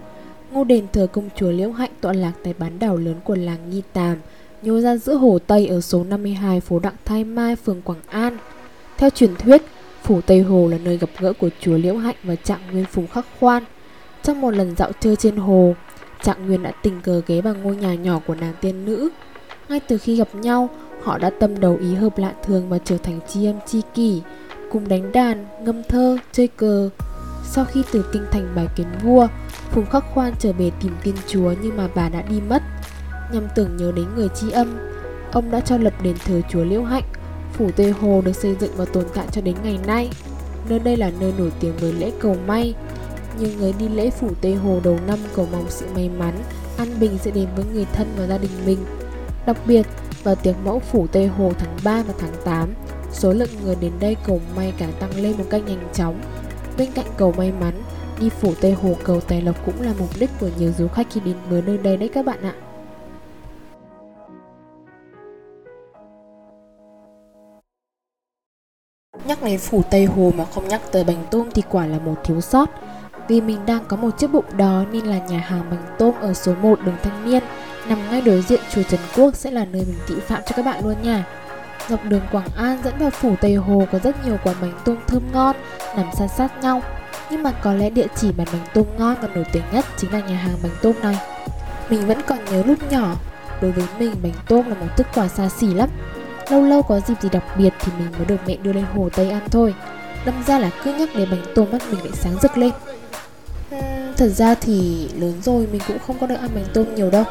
Ngôi 0.51 0.65
đền 0.65 0.85
thờ 0.93 1.07
công 1.11 1.29
chúa 1.35 1.51
Liễu 1.51 1.71
Hạnh 1.71 1.91
tọa 2.01 2.13
lạc 2.13 2.31
tại 2.43 2.53
bán 2.57 2.79
đảo 2.79 2.97
lớn 2.97 3.15
của 3.23 3.35
làng 3.35 3.69
Nghi 3.69 3.81
Tàm, 3.93 4.17
nhô 4.61 4.81
ra 4.81 4.97
giữa 4.97 5.13
hồ 5.13 5.39
Tây 5.47 5.67
ở 5.67 5.81
số 5.81 6.03
52 6.03 6.59
phố 6.59 6.79
Đặng 6.79 6.95
Thái 7.05 7.23
Mai, 7.23 7.55
phường 7.55 7.81
Quảng 7.81 8.01
An. 8.07 8.37
Theo 8.97 9.09
truyền 9.09 9.35
thuyết, 9.35 9.61
Phủ 10.03 10.21
Tây 10.21 10.41
Hồ 10.41 10.67
là 10.67 10.77
nơi 10.77 10.97
gặp 10.97 11.09
gỡ 11.19 11.33
của 11.33 11.49
chúa 11.59 11.77
Liễu 11.77 11.97
Hạnh 11.97 12.15
và 12.23 12.35
Trạng 12.35 12.59
Nguyên 12.71 12.85
Phùng 12.85 13.07
Khắc 13.07 13.25
Khoan. 13.39 13.63
Trong 14.23 14.41
một 14.41 14.51
lần 14.51 14.75
dạo 14.75 14.91
chơi 14.99 15.15
trên 15.15 15.35
hồ, 15.35 15.73
Trạng 16.23 16.47
Nguyên 16.47 16.63
đã 16.63 16.71
tình 16.83 17.01
cờ 17.01 17.21
ghé 17.27 17.41
vào 17.41 17.55
ngôi 17.63 17.75
nhà 17.75 17.95
nhỏ 17.95 18.19
của 18.27 18.35
nàng 18.35 18.53
tiên 18.61 18.85
nữ. 18.85 19.09
Ngay 19.69 19.79
từ 19.79 19.97
khi 19.97 20.15
gặp 20.15 20.35
nhau, 20.35 20.69
họ 21.03 21.17
đã 21.17 21.29
tâm 21.39 21.59
đầu 21.59 21.77
ý 21.81 21.93
hợp 21.93 22.17
lạ 22.17 22.33
thường 22.43 22.69
và 22.69 22.77
trở 22.85 22.97
thành 22.97 23.19
tri 23.27 23.45
âm 23.45 23.55
tri 23.67 23.81
kỷ, 23.93 24.21
cùng 24.71 24.87
đánh 24.87 25.11
đàn, 25.11 25.45
ngâm 25.61 25.83
thơ, 25.83 26.17
chơi 26.31 26.47
cờ. 26.47 26.89
Sau 27.45 27.65
khi 27.65 27.83
từ 27.91 28.05
kinh 28.11 28.25
thành 28.31 28.51
bài 28.55 28.67
kiến 28.75 28.87
vua, 29.03 29.27
Phùng 29.71 29.85
Khắc 29.85 30.03
Khoan 30.13 30.33
trở 30.39 30.53
về 30.53 30.71
tìm 30.81 30.91
tiên 31.03 31.15
chúa 31.27 31.53
nhưng 31.61 31.77
mà 31.77 31.87
bà 31.95 32.09
đã 32.09 32.21
đi 32.21 32.41
mất. 32.49 32.61
Nhằm 33.33 33.47
tưởng 33.55 33.77
nhớ 33.77 33.91
đến 33.95 34.05
người 34.15 34.27
tri 34.29 34.51
âm, 34.51 34.77
ông 35.31 35.51
đã 35.51 35.59
cho 35.59 35.77
lập 35.77 35.93
đền 36.03 36.15
thờ 36.25 36.41
chúa 36.49 36.63
Liễu 36.63 36.83
Hạnh. 36.83 37.03
Phủ 37.53 37.69
Tây 37.75 37.91
Hồ 37.91 38.21
được 38.25 38.35
xây 38.35 38.55
dựng 38.59 38.71
và 38.75 38.85
tồn 38.85 39.03
tại 39.13 39.25
cho 39.31 39.41
đến 39.41 39.55
ngày 39.63 39.79
nay. 39.87 40.09
Nơi 40.69 40.79
đây 40.79 40.97
là 40.97 41.11
nơi 41.19 41.33
nổi 41.37 41.51
tiếng 41.59 41.77
với 41.77 41.93
lễ 41.93 42.11
cầu 42.19 42.35
may. 42.47 42.75
Nhiều 43.39 43.49
người 43.57 43.73
đi 43.73 43.89
lễ 43.89 44.09
Phủ 44.09 44.29
Tây 44.41 44.55
Hồ 44.55 44.79
đầu 44.83 44.99
năm 45.07 45.19
cầu 45.35 45.47
mong 45.51 45.65
sự 45.69 45.85
may 45.95 46.09
mắn, 46.09 46.33
an 46.77 46.87
bình 46.99 47.17
sẽ 47.17 47.31
đến 47.31 47.47
với 47.55 47.65
người 47.73 47.85
thân 47.93 48.07
và 48.17 48.27
gia 48.27 48.37
đình 48.37 48.51
mình. 48.65 48.85
Đặc 49.45 49.57
biệt, 49.65 49.87
vào 50.23 50.35
tiệc 50.35 50.55
mẫu 50.63 50.79
Phủ 50.79 51.07
Tây 51.11 51.27
Hồ 51.27 51.51
tháng 51.57 51.77
3 51.83 52.03
và 52.03 52.13
tháng 52.17 52.33
8, 52.45 52.73
số 53.11 53.33
lượng 53.33 53.49
người 53.63 53.75
đến 53.75 53.91
đây 53.99 54.15
cầu 54.25 54.39
may 54.55 54.73
càng 54.77 54.93
tăng 54.99 55.15
lên 55.15 55.37
một 55.37 55.43
cách 55.49 55.61
nhanh 55.67 55.89
chóng. 55.93 56.21
Bên 56.77 56.91
cạnh 56.91 57.05
cầu 57.17 57.33
may 57.37 57.51
mắn, 57.51 57.73
đi 58.19 58.29
Phủ 58.29 58.53
Tây 58.61 58.71
Hồ 58.71 58.93
cầu 59.03 59.21
tài 59.21 59.41
lộc 59.41 59.65
cũng 59.65 59.81
là 59.81 59.93
mục 59.99 60.09
đích 60.19 60.29
của 60.39 60.49
nhiều 60.57 60.71
du 60.77 60.87
khách 60.87 61.07
khi 61.09 61.21
đến 61.25 61.35
với 61.49 61.61
nơi 61.61 61.77
đây 61.77 61.97
đấy 61.97 62.09
các 62.13 62.25
bạn 62.25 62.39
ạ. 62.43 62.55
Nhắc 69.25 69.43
đến 69.43 69.59
Phủ 69.59 69.81
Tây 69.91 70.05
Hồ 70.05 70.31
mà 70.37 70.45
không 70.45 70.67
nhắc 70.67 70.81
tới 70.91 71.03
bánh 71.03 71.25
tôm 71.31 71.49
thì 71.53 71.61
quả 71.69 71.85
là 71.85 71.99
một 71.99 72.15
thiếu 72.23 72.41
sót. 72.41 72.69
Vì 73.31 73.41
mình 73.41 73.65
đang 73.65 73.85
có 73.87 73.97
một 73.97 74.09
chiếc 74.17 74.31
bụng 74.31 74.45
đó 74.57 74.83
nên 74.91 75.05
là 75.05 75.17
nhà 75.17 75.39
hàng 75.39 75.63
bánh 75.71 75.83
tôm 75.99 76.15
ở 76.21 76.33
số 76.33 76.53
1 76.61 76.79
đường 76.85 76.95
Thanh 77.03 77.25
Niên 77.25 77.43
nằm 77.87 78.11
ngay 78.11 78.21
đối 78.21 78.41
diện 78.41 78.59
chùa 78.71 78.81
Trần 78.89 78.99
Quốc 79.15 79.35
sẽ 79.35 79.51
là 79.51 79.65
nơi 79.65 79.85
mình 79.87 79.99
thị 80.07 80.15
phạm 80.27 80.41
cho 80.45 80.55
các 80.55 80.65
bạn 80.65 80.85
luôn 80.85 80.95
nha. 81.03 81.25
Dọc 81.89 82.05
đường 82.05 82.21
Quảng 82.31 82.47
An 82.57 82.81
dẫn 82.83 82.93
vào 82.99 83.09
phủ 83.09 83.35
Tây 83.41 83.55
Hồ 83.55 83.85
có 83.91 83.99
rất 83.99 84.25
nhiều 84.25 84.37
quán 84.43 84.55
bánh 84.61 84.73
tôm 84.85 84.97
thơm 85.07 85.23
ngon 85.33 85.55
nằm 85.95 86.05
san 86.17 86.27
sát 86.27 86.63
nhau. 86.63 86.81
Nhưng 87.29 87.43
mà 87.43 87.51
có 87.51 87.73
lẽ 87.73 87.89
địa 87.89 88.07
chỉ 88.15 88.31
bán 88.31 88.47
bánh 88.53 88.65
tôm 88.73 88.85
ngon 88.97 89.15
và 89.21 89.27
nổi 89.35 89.45
tiếng 89.51 89.63
nhất 89.73 89.85
chính 89.97 90.13
là 90.13 90.19
nhà 90.19 90.37
hàng 90.37 90.57
bánh 90.63 90.75
tôm 90.81 90.93
này. 91.01 91.17
Mình 91.89 92.07
vẫn 92.07 92.21
còn 92.27 92.37
nhớ 92.51 92.63
lúc 92.63 92.91
nhỏ, 92.91 93.15
đối 93.61 93.71
với 93.71 93.85
mình 93.99 94.15
bánh 94.23 94.35
tôm 94.47 94.69
là 94.69 94.75
một 94.75 94.87
thức 94.97 95.07
quà 95.15 95.27
xa 95.27 95.49
xỉ 95.49 95.73
lắm. 95.73 95.89
Lâu 96.49 96.61
lâu 96.61 96.81
có 96.81 96.99
dịp 96.99 97.21
gì 97.21 97.29
đặc 97.31 97.43
biệt 97.57 97.73
thì 97.79 97.91
mình 97.99 98.11
mới 98.17 98.25
được 98.25 98.39
mẹ 98.47 98.55
đưa 98.55 98.73
lên 98.73 98.85
hồ 98.95 99.09
Tây 99.15 99.29
ăn 99.29 99.49
thôi. 99.51 99.73
Đâm 100.25 100.35
ra 100.47 100.59
là 100.59 100.69
cứ 100.83 100.93
nhắc 100.93 101.09
đến 101.15 101.29
bánh 101.31 101.45
tôm 101.55 101.67
mắt 101.71 101.81
mình 101.91 101.99
lại 101.99 102.13
sáng 102.13 102.35
rực 102.41 102.57
lên. 102.57 102.71
Thật 104.21 104.29
ra 104.29 104.55
thì 104.55 105.07
lớn 105.19 105.33
rồi 105.43 105.67
mình 105.71 105.81
cũng 105.87 105.97
không 106.07 106.15
có 106.19 106.27
được 106.27 106.35
ăn 106.35 106.49
bánh 106.55 106.65
tôm 106.73 106.95
nhiều 106.95 107.09
đâu. 107.09 107.23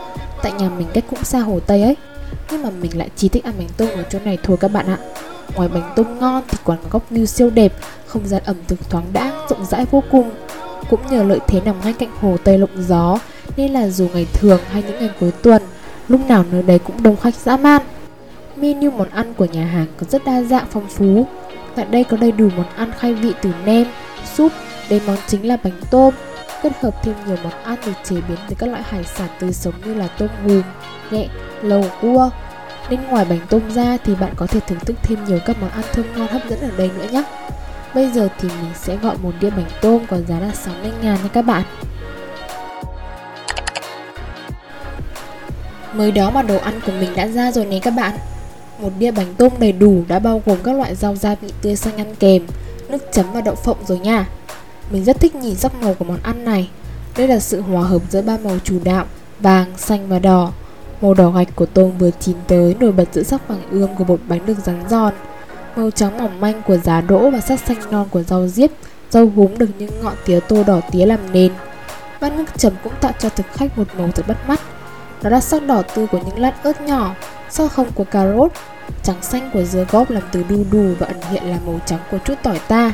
Tại 0.43 0.53
nhà 0.53 0.71
mình 0.71 0.87
cách 0.95 1.05
cũng 1.11 1.25
xa 1.25 1.39
hồ 1.39 1.61
Tây 1.61 1.83
ấy. 1.83 1.97
Nhưng 2.51 2.63
mà 2.63 2.71
mình 2.71 2.99
lại 2.99 3.09
chỉ 3.17 3.29
thích 3.29 3.45
ăn 3.45 3.55
bánh 3.59 3.69
tôm 3.77 3.89
ở 3.89 4.03
chỗ 4.11 4.19
này 4.25 4.39
thôi 4.43 4.57
các 4.61 4.69
bạn 4.69 4.87
ạ. 4.87 4.99
Ngoài 5.55 5.69
bánh 5.69 5.93
tôm 5.97 6.19
ngon 6.19 6.43
thì 6.49 6.59
quán 6.65 6.79
có 6.83 6.89
góc 6.91 7.13
view 7.13 7.25
siêu 7.25 7.51
đẹp 7.51 7.73
Không 8.07 8.29
gian 8.29 8.43
ẩm 8.45 8.57
thực 8.69 8.91
thoáng 8.91 9.05
đãng, 9.13 9.47
rộng 9.51 9.65
rãi 9.65 9.85
vô 9.91 10.03
cùng. 10.11 10.31
Cũng 10.91 11.01
nhờ 11.11 11.23
lợi 11.23 11.39
thế 11.47 11.61
nằm 11.65 11.81
ngay 11.85 11.93
cạnh 11.93 12.11
hồ 12.21 12.37
Tây 12.45 12.59
lộng 12.59 12.85
gió 12.89 13.19
Nên 13.57 13.73
là 13.73 13.89
dù 13.89 14.09
ngày 14.15 14.27
thường 14.33 14.61
hay 14.71 14.83
những 14.83 14.99
ngày 14.99 15.11
cuối 15.21 15.33
tuần 15.43 15.63
Lúc 16.09 16.21
nào 16.29 16.45
nơi 16.53 16.63
đây 16.63 16.79
cũng 16.79 17.03
đông 17.03 17.17
khách 17.17 17.35
dã 17.35 17.57
man. 17.57 17.83
Menu 18.57 18.91
món 18.91 19.09
ăn 19.09 19.35
của 19.35 19.45
nhà 19.45 19.67
hàng 19.67 19.87
có 20.01 20.07
rất 20.11 20.25
đa 20.25 20.43
dạng 20.43 20.67
phong 20.71 20.89
phú. 20.89 21.27
Tại 21.75 21.87
đây 21.91 22.05
có 22.05 22.17
đầy 22.17 22.33
đủ 22.33 22.49
món 22.57 22.67
ăn 22.77 22.93
khai 22.99 23.15
vị 23.15 23.33
từ 23.43 23.51
nem, 23.65 23.87
súp 24.35 24.53
đến 24.89 25.03
món 25.07 25.17
chính 25.27 25.49
là 25.49 25.57
bánh 25.65 25.81
tôm 25.91 26.15
kết 26.63 26.73
hợp 26.83 27.03
thêm 27.03 27.15
nhiều 27.27 27.37
món 27.43 27.63
ăn 27.63 27.77
được 27.87 27.93
chế 28.05 28.17
biến 28.29 28.39
từ 28.49 28.57
các 28.59 28.67
loại 28.67 28.83
hải 28.83 29.05
sản 29.05 29.29
tươi 29.39 29.53
sống 29.53 29.75
như 29.85 29.95
là 29.95 30.09
tôm 30.19 30.29
hùm, 30.45 30.63
nghẹ, 31.11 31.29
lầu, 31.63 31.85
cua. 32.01 32.31
Nên 32.91 33.01
ngoài 33.05 33.25
bánh 33.25 33.41
tôm 33.49 33.71
ra 33.71 33.97
thì 34.05 34.15
bạn 34.15 34.33
có 34.37 34.47
thể 34.47 34.61
thưởng 34.61 34.81
thức 34.81 34.97
thêm 35.03 35.25
nhiều 35.25 35.39
các 35.47 35.57
món 35.61 35.71
ăn 35.71 35.83
thơm 35.93 36.07
ngon 36.17 36.29
hấp 36.29 36.43
dẫn 36.51 36.61
ở 36.61 36.71
đây 36.77 36.91
nữa 36.99 37.07
nhé. 37.13 37.23
Bây 37.95 38.11
giờ 38.11 38.29
thì 38.39 38.49
mình 38.49 38.71
sẽ 38.75 38.97
gọi 38.97 39.17
một 39.23 39.33
đĩa 39.41 39.51
bánh 39.51 39.71
tôm 39.81 40.07
có 40.11 40.17
giá 40.29 40.41
là 40.41 40.51
60 40.55 40.93
ngàn 41.03 41.19
nha 41.23 41.29
các 41.33 41.43
bạn. 41.43 41.63
Mới 45.95 46.13
đó 46.13 46.31
mà 46.31 46.43
đồ 46.43 46.57
ăn 46.59 46.81
của 46.87 46.93
mình 46.93 47.11
đã 47.17 47.29
ra 47.29 47.53
rồi 47.53 47.67
nè 47.67 47.79
các 47.83 47.91
bạn. 47.91 48.13
Một 48.79 48.91
đĩa 48.99 49.11
bánh 49.11 49.35
tôm 49.35 49.53
đầy 49.59 49.73
đủ 49.73 50.05
đã 50.09 50.19
bao 50.19 50.43
gồm 50.47 50.59
các 50.65 50.77
loại 50.77 50.95
rau 50.95 51.17
gia 51.17 51.35
vị 51.35 51.53
tươi 51.63 51.77
xanh 51.77 51.97
ăn 51.97 52.15
kèm, 52.15 52.47
nước 52.89 53.13
chấm 53.13 53.33
và 53.33 53.41
đậu 53.41 53.55
phộng 53.55 53.85
rồi 53.87 53.99
nha. 53.99 54.27
Mình 54.91 55.05
rất 55.05 55.21
thích 55.21 55.35
nhìn 55.35 55.55
sắc 55.55 55.75
màu 55.75 55.95
của 55.95 56.05
món 56.05 56.19
ăn 56.23 56.45
này. 56.45 56.71
Đây 57.17 57.29
là 57.29 57.39
sự 57.39 57.61
hòa 57.61 57.83
hợp 57.83 58.03
giữa 58.11 58.23
ba 58.23 58.39
màu 58.45 58.59
chủ 58.65 58.79
đạo, 58.85 59.05
vàng, 59.41 59.67
xanh 59.77 60.09
và 60.09 60.19
đỏ. 60.19 60.53
Màu 61.01 61.15
đỏ 61.15 61.31
gạch 61.31 61.57
của 61.57 61.67
tôm 61.67 61.99
vừa 61.99 62.11
chín 62.21 62.37
tới 62.47 62.77
nổi 62.81 62.93
bật 62.93 63.05
giữa 63.13 63.23
sắc 63.23 63.49
vàng 63.49 63.63
ươm 63.71 63.95
của 63.99 64.05
bột 64.05 64.21
bánh 64.29 64.47
được 64.47 64.59
rắn 64.65 64.89
giòn. 64.89 65.13
Màu 65.77 65.91
trắng 65.91 66.19
mỏng 66.19 66.41
manh 66.41 66.63
của 66.63 66.77
giá 66.77 67.01
đỗ 67.01 67.31
và 67.31 67.41
sắc 67.41 67.61
xanh 67.61 67.77
non 67.91 68.07
của 68.11 68.23
rau 68.23 68.49
diếp, 68.49 68.71
rau 69.11 69.33
húng 69.37 69.59
được 69.59 69.71
những 69.79 69.91
ngọn 70.03 70.15
tía 70.27 70.41
tô 70.41 70.65
đỏ 70.67 70.81
tía 70.93 71.07
làm 71.07 71.33
nền. 71.33 71.53
Bát 72.21 72.33
nước 72.33 72.45
chấm 72.57 72.73
cũng 72.85 72.93
tạo 73.01 73.13
cho 73.19 73.29
thực 73.29 73.47
khách 73.53 73.79
một 73.79 73.85
màu 73.99 74.11
thật 74.15 74.29
bắt 74.29 74.49
mắt. 74.49 74.61
Đó 75.23 75.31
là 75.31 75.41
sắc 75.41 75.67
đỏ 75.67 75.83
tươi 75.95 76.07
của 76.07 76.19
những 76.27 76.39
lát 76.39 76.63
ớt 76.63 76.81
nhỏ, 76.81 77.15
sắc 77.51 77.75
hồng 77.75 77.91
của 77.95 78.05
cà 78.05 78.33
rốt, 78.33 78.53
trắng 79.03 79.23
xanh 79.23 79.51
của 79.53 79.65
dưa 79.65 79.85
góp 79.91 80.11
làm 80.11 80.23
từ 80.33 80.45
đu 80.49 80.65
đủ 80.71 80.95
và 80.99 81.07
ẩn 81.07 81.17
hiện 81.31 81.45
là 81.45 81.59
màu 81.67 81.81
trắng 81.87 82.01
của 82.11 82.19
chút 82.25 82.35
tỏi 82.43 82.61
ta. 82.69 82.93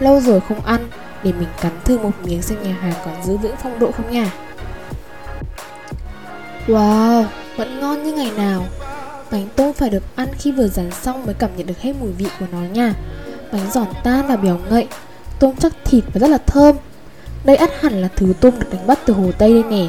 Lâu 0.00 0.20
rồi 0.20 0.40
không 0.40 0.60
ăn, 0.60 0.88
để 1.22 1.32
mình 1.32 1.48
cắn 1.60 1.72
thử 1.84 1.98
một 1.98 2.10
miếng 2.24 2.42
xem 2.42 2.62
nhà 2.62 2.76
hàng 2.80 2.94
còn 3.04 3.22
giữ 3.24 3.36
vững 3.36 3.54
phong 3.62 3.78
độ 3.78 3.92
không 3.92 4.10
nha. 4.10 4.32
Wow, 6.66 7.24
vẫn 7.56 7.80
ngon 7.80 8.02
như 8.02 8.12
ngày 8.12 8.30
nào. 8.36 8.66
Bánh 9.30 9.48
tôm 9.56 9.72
phải 9.72 9.90
được 9.90 10.02
ăn 10.16 10.28
khi 10.38 10.52
vừa 10.52 10.68
rán 10.68 10.90
xong 10.90 11.26
mới 11.26 11.34
cảm 11.34 11.50
nhận 11.56 11.66
được 11.66 11.78
hết 11.80 11.92
mùi 12.00 12.12
vị 12.12 12.26
của 12.40 12.46
nó 12.52 12.58
nha. 12.58 12.94
Bánh 13.52 13.70
giòn 13.70 13.86
tan 14.04 14.26
và 14.26 14.36
béo 14.36 14.58
ngậy. 14.70 14.86
Tôm 15.38 15.56
chắc 15.56 15.72
thịt 15.84 16.04
và 16.14 16.18
rất 16.18 16.30
là 16.30 16.38
thơm. 16.38 16.76
Đây 17.44 17.56
ắt 17.56 17.70
hẳn 17.80 18.00
là 18.00 18.08
thứ 18.16 18.32
tôm 18.40 18.58
được 18.58 18.66
đánh 18.72 18.86
bắt 18.86 18.98
từ 19.06 19.14
hồ 19.14 19.30
Tây 19.38 19.52
đây 19.52 19.62
nè. 19.70 19.88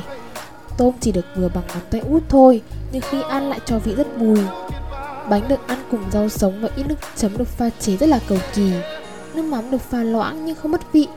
Tôm 0.78 0.94
chỉ 1.00 1.12
được 1.12 1.26
vừa 1.36 1.50
bằng 1.50 1.64
ngón 1.68 1.84
tay 1.92 2.02
út 2.02 2.24
thôi 2.30 2.62
Nhưng 2.92 3.02
khi 3.02 3.22
ăn 3.30 3.50
lại 3.50 3.60
cho 3.66 3.80
vị 3.80 3.96
rất 3.96 4.18
bùi 4.18 4.40
Bánh 5.30 5.48
được 5.48 5.68
ăn 5.68 5.78
cùng 5.92 6.04
rau 6.12 6.30
sống 6.30 6.62
và 6.62 6.70
ít 6.76 6.84
nước 6.88 6.96
chấm 7.16 7.38
được 7.38 7.48
pha 7.48 7.70
chế 7.80 7.98
rất 7.98 8.10
là 8.10 8.20
cầu 8.28 8.38
kỳ. 8.56 8.72
Nước 9.38 9.44
mắm 9.44 9.72
được 9.72 9.82
pha 9.82 10.04
loãng 10.04 10.46
nhưng 10.46 10.56
không 10.56 10.72
mất 10.72 10.94
vị. 10.94 11.08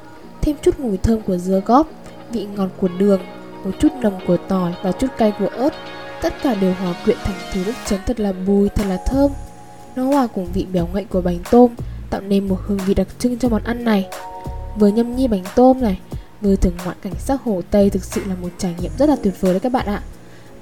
Thêm 0.41 0.57
chút 0.62 0.81
mùi 0.81 0.97
thơm 0.97 1.21
của 1.23 1.37
dưa 1.37 1.62
góp 1.67 1.89
Vị 2.31 2.47
ngọt 2.57 2.69
của 2.81 2.89
đường 2.99 3.21
Một 3.65 3.71
chút 3.81 3.89
nồng 4.00 4.21
của 4.27 4.37
tỏi 4.37 4.73
và 4.83 4.93
chút 4.93 5.07
cay 5.19 5.33
của 5.39 5.49
ớt. 5.49 5.71
Tất 6.23 6.35
cả 6.43 6.55
đều 6.55 6.75
hòa 6.75 6.95
quyện 7.05 7.17
thành 7.25 7.37
thứ 7.53 7.62
nước 7.67 7.73
chấm 7.87 8.00
thật 8.07 8.21
là 8.21 8.33
bùi, 8.47 8.69
thật 8.69 8.85
là 8.89 8.99
thơm. 9.07 9.31
Nó 9.97 10.05
hòa 10.05 10.27
cùng 10.27 10.47
vị 10.53 10.67
béo 10.73 10.89
ngậy 10.95 11.05
của 11.05 11.21
bánh 11.21 11.39
tôm 11.50 11.75
Tạo 12.11 12.21
nên 12.21 12.49
một 12.49 12.57
hương 12.67 12.79
vị 12.87 12.95
đặc 12.95 13.07
trưng 13.19 13.39
cho 13.39 13.49
món 13.49 13.65
ăn 13.65 13.85
này. 13.85 14.09
Vừa 14.79 14.89
nhâm 14.89 15.17
nhi 15.17 15.29
bánh 15.29 15.45
tôm 15.55 15.81
này 15.81 16.00
Vừa 16.41 16.57
thưởng 16.57 16.77
ngoạn 16.85 16.97
cảnh 17.03 17.15
sắc 17.19 17.43
Hồ 17.43 17.62
Tây 17.71 17.91
thực 17.91 18.05
sự 18.05 18.23
là 18.29 18.35
một 18.35 18.49
trải 18.59 18.75
nghiệm 18.81 18.93
rất 18.99 19.09
là 19.09 19.17
tuyệt 19.23 19.41
vời 19.41 19.53
đấy 19.53 19.61
các 19.61 19.73
bạn 19.73 19.87
ạ. 19.87 20.03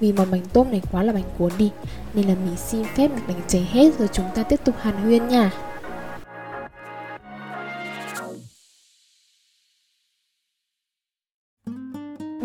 Vì 0.00 0.12
món 0.12 0.30
bánh 0.30 0.42
tôm 0.52 0.70
này 0.70 0.82
quá 0.92 1.02
là 1.02 1.12
bánh 1.12 1.24
cuốn 1.38 1.52
đi 1.58 1.70
Nên 2.14 2.28
là 2.28 2.34
mình 2.34 2.56
xin 2.56 2.84
phép 2.96 3.08
được 3.08 3.22
đánh 3.28 3.40
cháy 3.48 3.68
hết 3.72 3.98
rồi 3.98 4.08
chúng 4.12 4.26
ta 4.34 4.42
tiếp 4.42 4.60
tục 4.64 4.74
hàn 4.78 5.02
huyên 5.02 5.28
nha. 5.28 5.52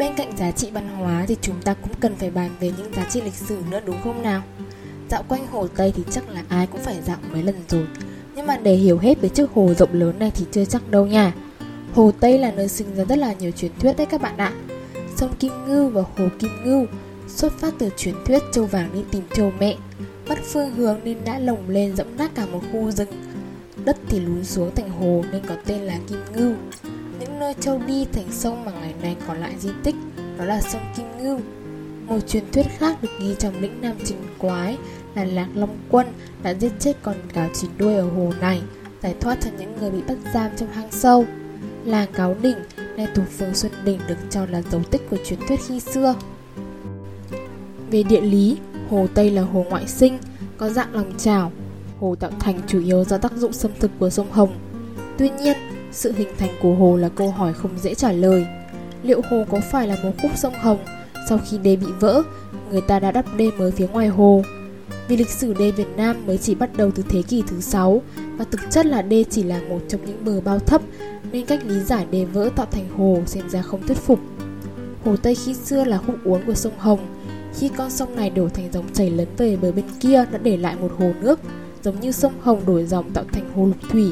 Bên 0.04 0.16
cạnh 0.16 0.38
giá 0.38 0.52
trị 0.52 0.70
văn 0.74 0.88
hóa 0.88 1.26
thì 1.28 1.38
chúng 1.42 1.62
ta 1.62 1.74
cũng 1.74 1.92
cần 2.00 2.16
phải 2.16 2.30
bàn 2.30 2.50
về 2.60 2.72
những 2.78 2.94
giá 2.96 3.06
trị 3.10 3.22
lịch 3.22 3.34
sử 3.34 3.58
nữa, 3.72 3.80
đúng 3.86 3.96
không 4.04 4.22
nào? 4.24 4.42
Dạo 5.10 5.24
quanh 5.28 5.48
Hồ 5.48 5.68
Tây 5.68 5.94
thì 5.96 6.04
chắc 6.12 6.30
là 6.30 6.44
ai 6.48 6.68
cũng 6.68 6.82
phải 6.82 6.96
dạo 7.06 7.18
mấy 7.32 7.44
lần 7.44 7.56
rồi. 7.70 7.86
Nhưng 8.36 8.48
mà 8.48 8.58
để 8.58 8.76
hiểu 8.76 8.98
hết 8.98 9.22
về 9.22 9.30
chiếc 9.30 9.52
hồ 9.52 9.74
rộng 9.74 9.94
lớn 9.94 10.20
này 10.20 10.32
thì 10.36 10.46
chưa 10.52 10.66
chắc 10.66 10.92
đâu 10.92 11.06
nha. 11.06 11.34
Hồ 11.94 12.12
Tây 12.20 12.40
là 12.40 12.52
nơi 12.52 12.68
sinh 12.68 12.96
ra 12.96 13.04
rất 13.06 13.16
là 13.16 13.34
nhiều 13.34 13.52
truyền 13.52 13.72
thuyết 13.80 13.98
đấy 13.98 14.08
các 14.10 14.22
bạn 14.22 14.38
ạ. 14.38 14.54
Sông 15.16 15.36
Kim 15.40 15.54
Ngưu 15.68 15.90
và 15.90 16.02
Hồ 16.02 16.26
Kim 16.40 16.52
Ngưu 16.64 16.86
xuất 17.28 17.54
phát 17.60 17.74
từ 17.80 17.90
truyền 17.98 18.16
thuyết 18.26 18.44
châu 18.54 18.66
vàng 18.66 18.90
đi 18.94 19.00
tìm 19.12 19.24
châu 19.34 19.52
mẹ. 19.60 19.76
Mất 20.28 20.40
phương 20.44 20.76
hướng 20.76 21.00
nên 21.04 21.18
đã 21.26 21.40
lồng 21.40 21.70
lên 21.70 21.96
dẫm 21.96 22.18
nát 22.18 22.32
cả 22.36 22.46
một 22.46 22.62
khu 22.72 22.92
rừng. 22.92 23.10
Đất 23.86 23.98
thì 24.10 24.20
lún 24.20 24.44
xuống 24.44 24.76
thành 24.76 24.90
hồ 24.90 25.24
nên 25.32 25.42
có 25.48 25.56
tên 25.66 25.82
là 25.82 26.00
Kim 26.08 26.20
Ngưu 26.36 26.54
những 27.24 27.40
nơi 27.40 27.54
châu 27.60 27.82
đi 27.88 28.06
thành 28.06 28.32
sông 28.32 28.66
mà 28.66 28.72
ngày 28.72 28.94
nay 29.02 29.16
còn 29.28 29.38
lại 29.38 29.56
di 29.60 29.70
tích 29.84 29.96
Đó 30.38 30.46
là 30.46 30.62
sông 30.62 30.82
Kim 30.96 31.06
Ngưu 31.18 31.40
Một 32.08 32.20
truyền 32.28 32.44
thuyết 32.52 32.66
khác 32.78 32.98
được 33.02 33.10
ghi 33.20 33.36
trong 33.40 33.62
lĩnh 33.62 33.82
Nam 33.82 33.96
Trình 34.06 34.24
Quái 34.38 34.78
là 35.16 35.26
Lạc 35.26 35.48
Long 35.56 35.78
Quân 35.90 36.08
đã 36.44 36.54
giết 36.54 36.72
chết 36.80 36.98
con 37.04 37.16
cáo 37.34 37.50
chín 37.54 37.70
đuôi 37.78 37.96
ở 37.96 38.10
hồ 38.10 38.34
này 38.42 38.62
giải 39.02 39.16
thoát 39.20 39.38
cho 39.42 39.50
những 39.60 39.78
người 39.80 39.92
bị 39.92 40.02
bắt 40.08 40.18
giam 40.34 40.52
trong 40.58 40.70
hang 40.70 40.92
sâu 40.92 41.26
Làng 41.86 42.12
Cáo 42.14 42.36
Đỉnh, 42.42 42.58
nay 42.98 43.08
thuộc 43.16 43.26
phường 43.38 43.56
Xuân 43.56 43.72
Đỉnh 43.86 44.00
được 44.08 44.18
cho 44.30 44.46
là 44.46 44.62
dấu 44.62 44.82
tích 44.84 45.10
của 45.10 45.18
truyền 45.26 45.40
thuyết 45.48 45.60
khi 45.68 45.80
xưa. 45.80 46.16
Về 47.92 48.04
địa 48.04 48.22
lý, 48.22 48.58
hồ 48.90 49.08
Tây 49.14 49.32
là 49.32 49.42
hồ 49.42 49.66
ngoại 49.70 49.88
sinh, 49.88 50.18
có 50.58 50.70
dạng 50.70 50.96
lòng 50.96 51.14
trào. 51.18 51.52
Hồ 52.00 52.16
tạo 52.16 52.32
thành 52.40 52.60
chủ 52.68 52.80
yếu 52.80 53.04
do 53.04 53.18
tác 53.18 53.32
dụng 53.32 53.54
xâm 53.54 53.72
thực 53.80 53.92
của 54.00 54.10
sông 54.10 54.32
Hồng. 54.32 54.58
Tuy 55.18 55.30
nhiên, 55.30 55.58
sự 55.94 56.14
hình 56.18 56.28
thành 56.38 56.50
của 56.62 56.74
hồ 56.74 56.98
là 56.98 57.10
câu 57.10 57.32
hỏi 57.32 57.54
không 57.54 57.72
dễ 57.82 57.94
trả 57.94 58.12
lời. 58.12 58.46
Liệu 59.04 59.22
hồ 59.30 59.46
có 59.50 59.60
phải 59.72 59.88
là 59.88 59.98
một 60.04 60.12
khúc 60.22 60.32
sông 60.36 60.54
Hồng? 60.54 60.78
Sau 61.30 61.40
khi 61.46 61.58
đê 61.58 61.76
bị 61.76 61.88
vỡ, 62.00 62.22
người 62.72 62.82
ta 62.82 63.00
đã 63.00 63.12
đắp 63.12 63.26
đê 63.38 63.52
mới 63.58 63.72
phía 63.72 63.88
ngoài 63.88 64.08
hồ. 64.08 64.44
Vì 65.08 65.18
lịch 65.18 65.30
sử 65.30 65.54
đê 65.54 65.72
Việt 65.72 65.98
Nam 65.98 66.28
mới 66.28 66.38
chỉ 66.38 66.56
bắt 66.56 66.70
đầu 66.78 66.92
từ 66.92 67.04
thế 67.10 67.22
kỷ 67.22 67.44
thứ 67.48 67.62
6 67.62 68.02
và 68.38 68.46
thực 68.52 68.62
chất 68.70 68.86
là 68.86 69.02
đê 69.02 69.24
chỉ 69.30 69.44
là 69.44 69.62
một 69.70 69.80
trong 69.88 70.06
những 70.06 70.26
bờ 70.26 70.42
bao 70.42 70.60
thấp 70.60 70.82
nên 71.32 71.46
cách 71.46 71.66
lý 71.66 71.80
giải 71.80 72.08
đê 72.12 72.26
vỡ 72.26 72.50
tạo 72.56 72.66
thành 72.72 72.90
hồ 72.98 73.22
xem 73.26 73.50
ra 73.50 73.62
không 73.62 73.88
thuyết 73.88 73.98
phục. 73.98 74.20
Hồ 75.06 75.16
Tây 75.18 75.36
khi 75.36 75.54
xưa 75.54 75.84
là 75.84 75.98
khúc 75.98 76.16
uốn 76.24 76.42
của 76.46 76.54
sông 76.54 76.74
Hồng. 76.78 77.00
Khi 77.60 77.70
con 77.78 77.90
sông 77.90 78.16
này 78.16 78.30
đổ 78.30 78.50
thành 78.50 78.72
dòng 78.72 78.94
chảy 78.94 79.10
lấn 79.10 79.28
về 79.38 79.58
bờ 79.58 79.72
bên 79.72 79.86
kia 80.00 80.26
đã 80.32 80.38
để 80.44 80.58
lại 80.58 80.76
một 80.82 80.92
hồ 81.00 81.12
nước, 81.22 81.40
giống 81.84 82.00
như 82.00 82.12
sông 82.12 82.34
Hồng 82.42 82.62
đổi 82.66 82.86
dòng 82.86 83.12
tạo 83.12 83.24
thành 83.32 83.52
hồ 83.56 83.66
lục 83.66 83.78
thủy. 83.90 84.06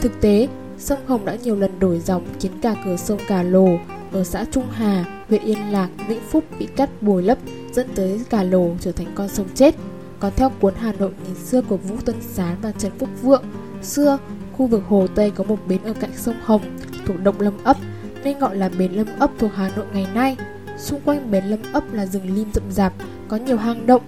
Thực 0.00 0.20
tế, 0.20 0.48
sông 0.82 1.06
Hồng 1.06 1.24
đã 1.24 1.36
nhiều 1.42 1.56
lần 1.56 1.78
đổi 1.78 1.98
dòng 1.98 2.26
khiến 2.40 2.52
cả 2.62 2.74
cửa 2.84 2.96
sông 2.96 3.18
Cà 3.28 3.42
Lồ 3.42 3.68
ở 4.12 4.24
xã 4.24 4.44
Trung 4.50 4.66
Hà, 4.70 5.04
huyện 5.28 5.42
Yên 5.42 5.72
Lạc, 5.72 5.88
Vĩnh 6.08 6.20
Phúc 6.30 6.44
bị 6.58 6.66
cắt 6.76 7.02
bồi 7.02 7.22
lấp 7.22 7.38
dẫn 7.72 7.88
tới 7.94 8.20
Cà 8.30 8.42
Lồ 8.42 8.70
trở 8.80 8.92
thành 8.92 9.06
con 9.14 9.28
sông 9.28 9.46
chết. 9.54 9.74
Còn 10.20 10.32
theo 10.36 10.50
cuốn 10.60 10.74
Hà 10.76 10.92
Nội 10.92 11.10
nghìn 11.26 11.34
xưa 11.34 11.62
của 11.62 11.76
Vũ 11.76 11.96
Tuân 12.04 12.16
Sán 12.20 12.56
và 12.62 12.72
Trần 12.72 12.92
Phúc 12.98 13.08
Vượng, 13.22 13.44
xưa 13.82 14.18
Khu 14.52 14.66
vực 14.66 14.82
Hồ 14.88 15.06
Tây 15.14 15.30
có 15.30 15.44
một 15.44 15.58
bến 15.66 15.82
ở 15.84 15.92
cạnh 15.92 16.10
sông 16.16 16.34
Hồng 16.42 16.62
thuộc 17.06 17.16
Động 17.22 17.40
Lâm 17.40 17.54
ấp 17.64 17.76
nên 18.24 18.38
gọi 18.38 18.56
là 18.56 18.70
bến 18.78 18.92
Lâm 18.92 19.06
ấp 19.18 19.30
thuộc 19.38 19.50
Hà 19.54 19.70
Nội 19.76 19.86
ngày 19.92 20.06
nay. 20.14 20.36
Xung 20.78 21.00
quanh 21.00 21.30
bến 21.30 21.44
Lâm 21.44 21.60
ấp 21.72 21.92
là 21.92 22.06
rừng 22.06 22.34
lim 22.34 22.52
rậm 22.52 22.64
rạp, 22.70 22.92
có 23.28 23.36
nhiều 23.36 23.56
hang 23.56 23.86
động. 23.86 24.02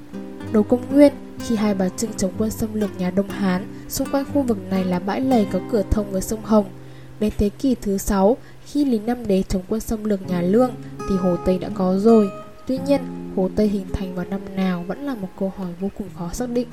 Đầu 0.52 0.62
công 0.62 0.80
nguyên, 0.92 1.12
khi 1.38 1.56
hai 1.56 1.74
bà 1.74 1.88
Trưng 1.88 2.12
chống 2.16 2.32
quân 2.38 2.50
xâm 2.50 2.74
lược 2.74 2.98
nhà 2.98 3.10
Đông 3.10 3.28
Hán, 3.28 3.66
xung 3.94 4.08
quanh 4.12 4.24
khu 4.34 4.42
vực 4.42 4.58
này 4.70 4.84
là 4.84 4.98
bãi 4.98 5.20
lầy 5.20 5.46
có 5.52 5.60
cửa 5.70 5.82
thông 5.90 6.10
với 6.10 6.22
sông 6.22 6.40
Hồng. 6.44 6.64
Đến 7.20 7.32
thế 7.38 7.48
kỷ 7.48 7.74
thứ 7.74 7.98
6, 7.98 8.36
khi 8.66 8.84
Lý 8.84 8.98
Năm 8.98 9.26
Đế 9.26 9.42
chống 9.42 9.62
quân 9.68 9.80
xâm 9.80 10.04
lược 10.04 10.28
nhà 10.28 10.40
Lương 10.40 10.70
thì 11.08 11.16
Hồ 11.16 11.36
Tây 11.44 11.58
đã 11.58 11.68
có 11.74 11.98
rồi. 11.98 12.30
Tuy 12.66 12.78
nhiên, 12.86 13.00
Hồ 13.36 13.50
Tây 13.56 13.68
hình 13.68 13.86
thành 13.92 14.14
vào 14.14 14.24
năm 14.30 14.40
nào 14.56 14.84
vẫn 14.86 14.98
là 14.98 15.14
một 15.14 15.28
câu 15.38 15.52
hỏi 15.56 15.68
vô 15.80 15.88
cùng 15.98 16.06
khó 16.18 16.30
xác 16.32 16.50
định. 16.50 16.68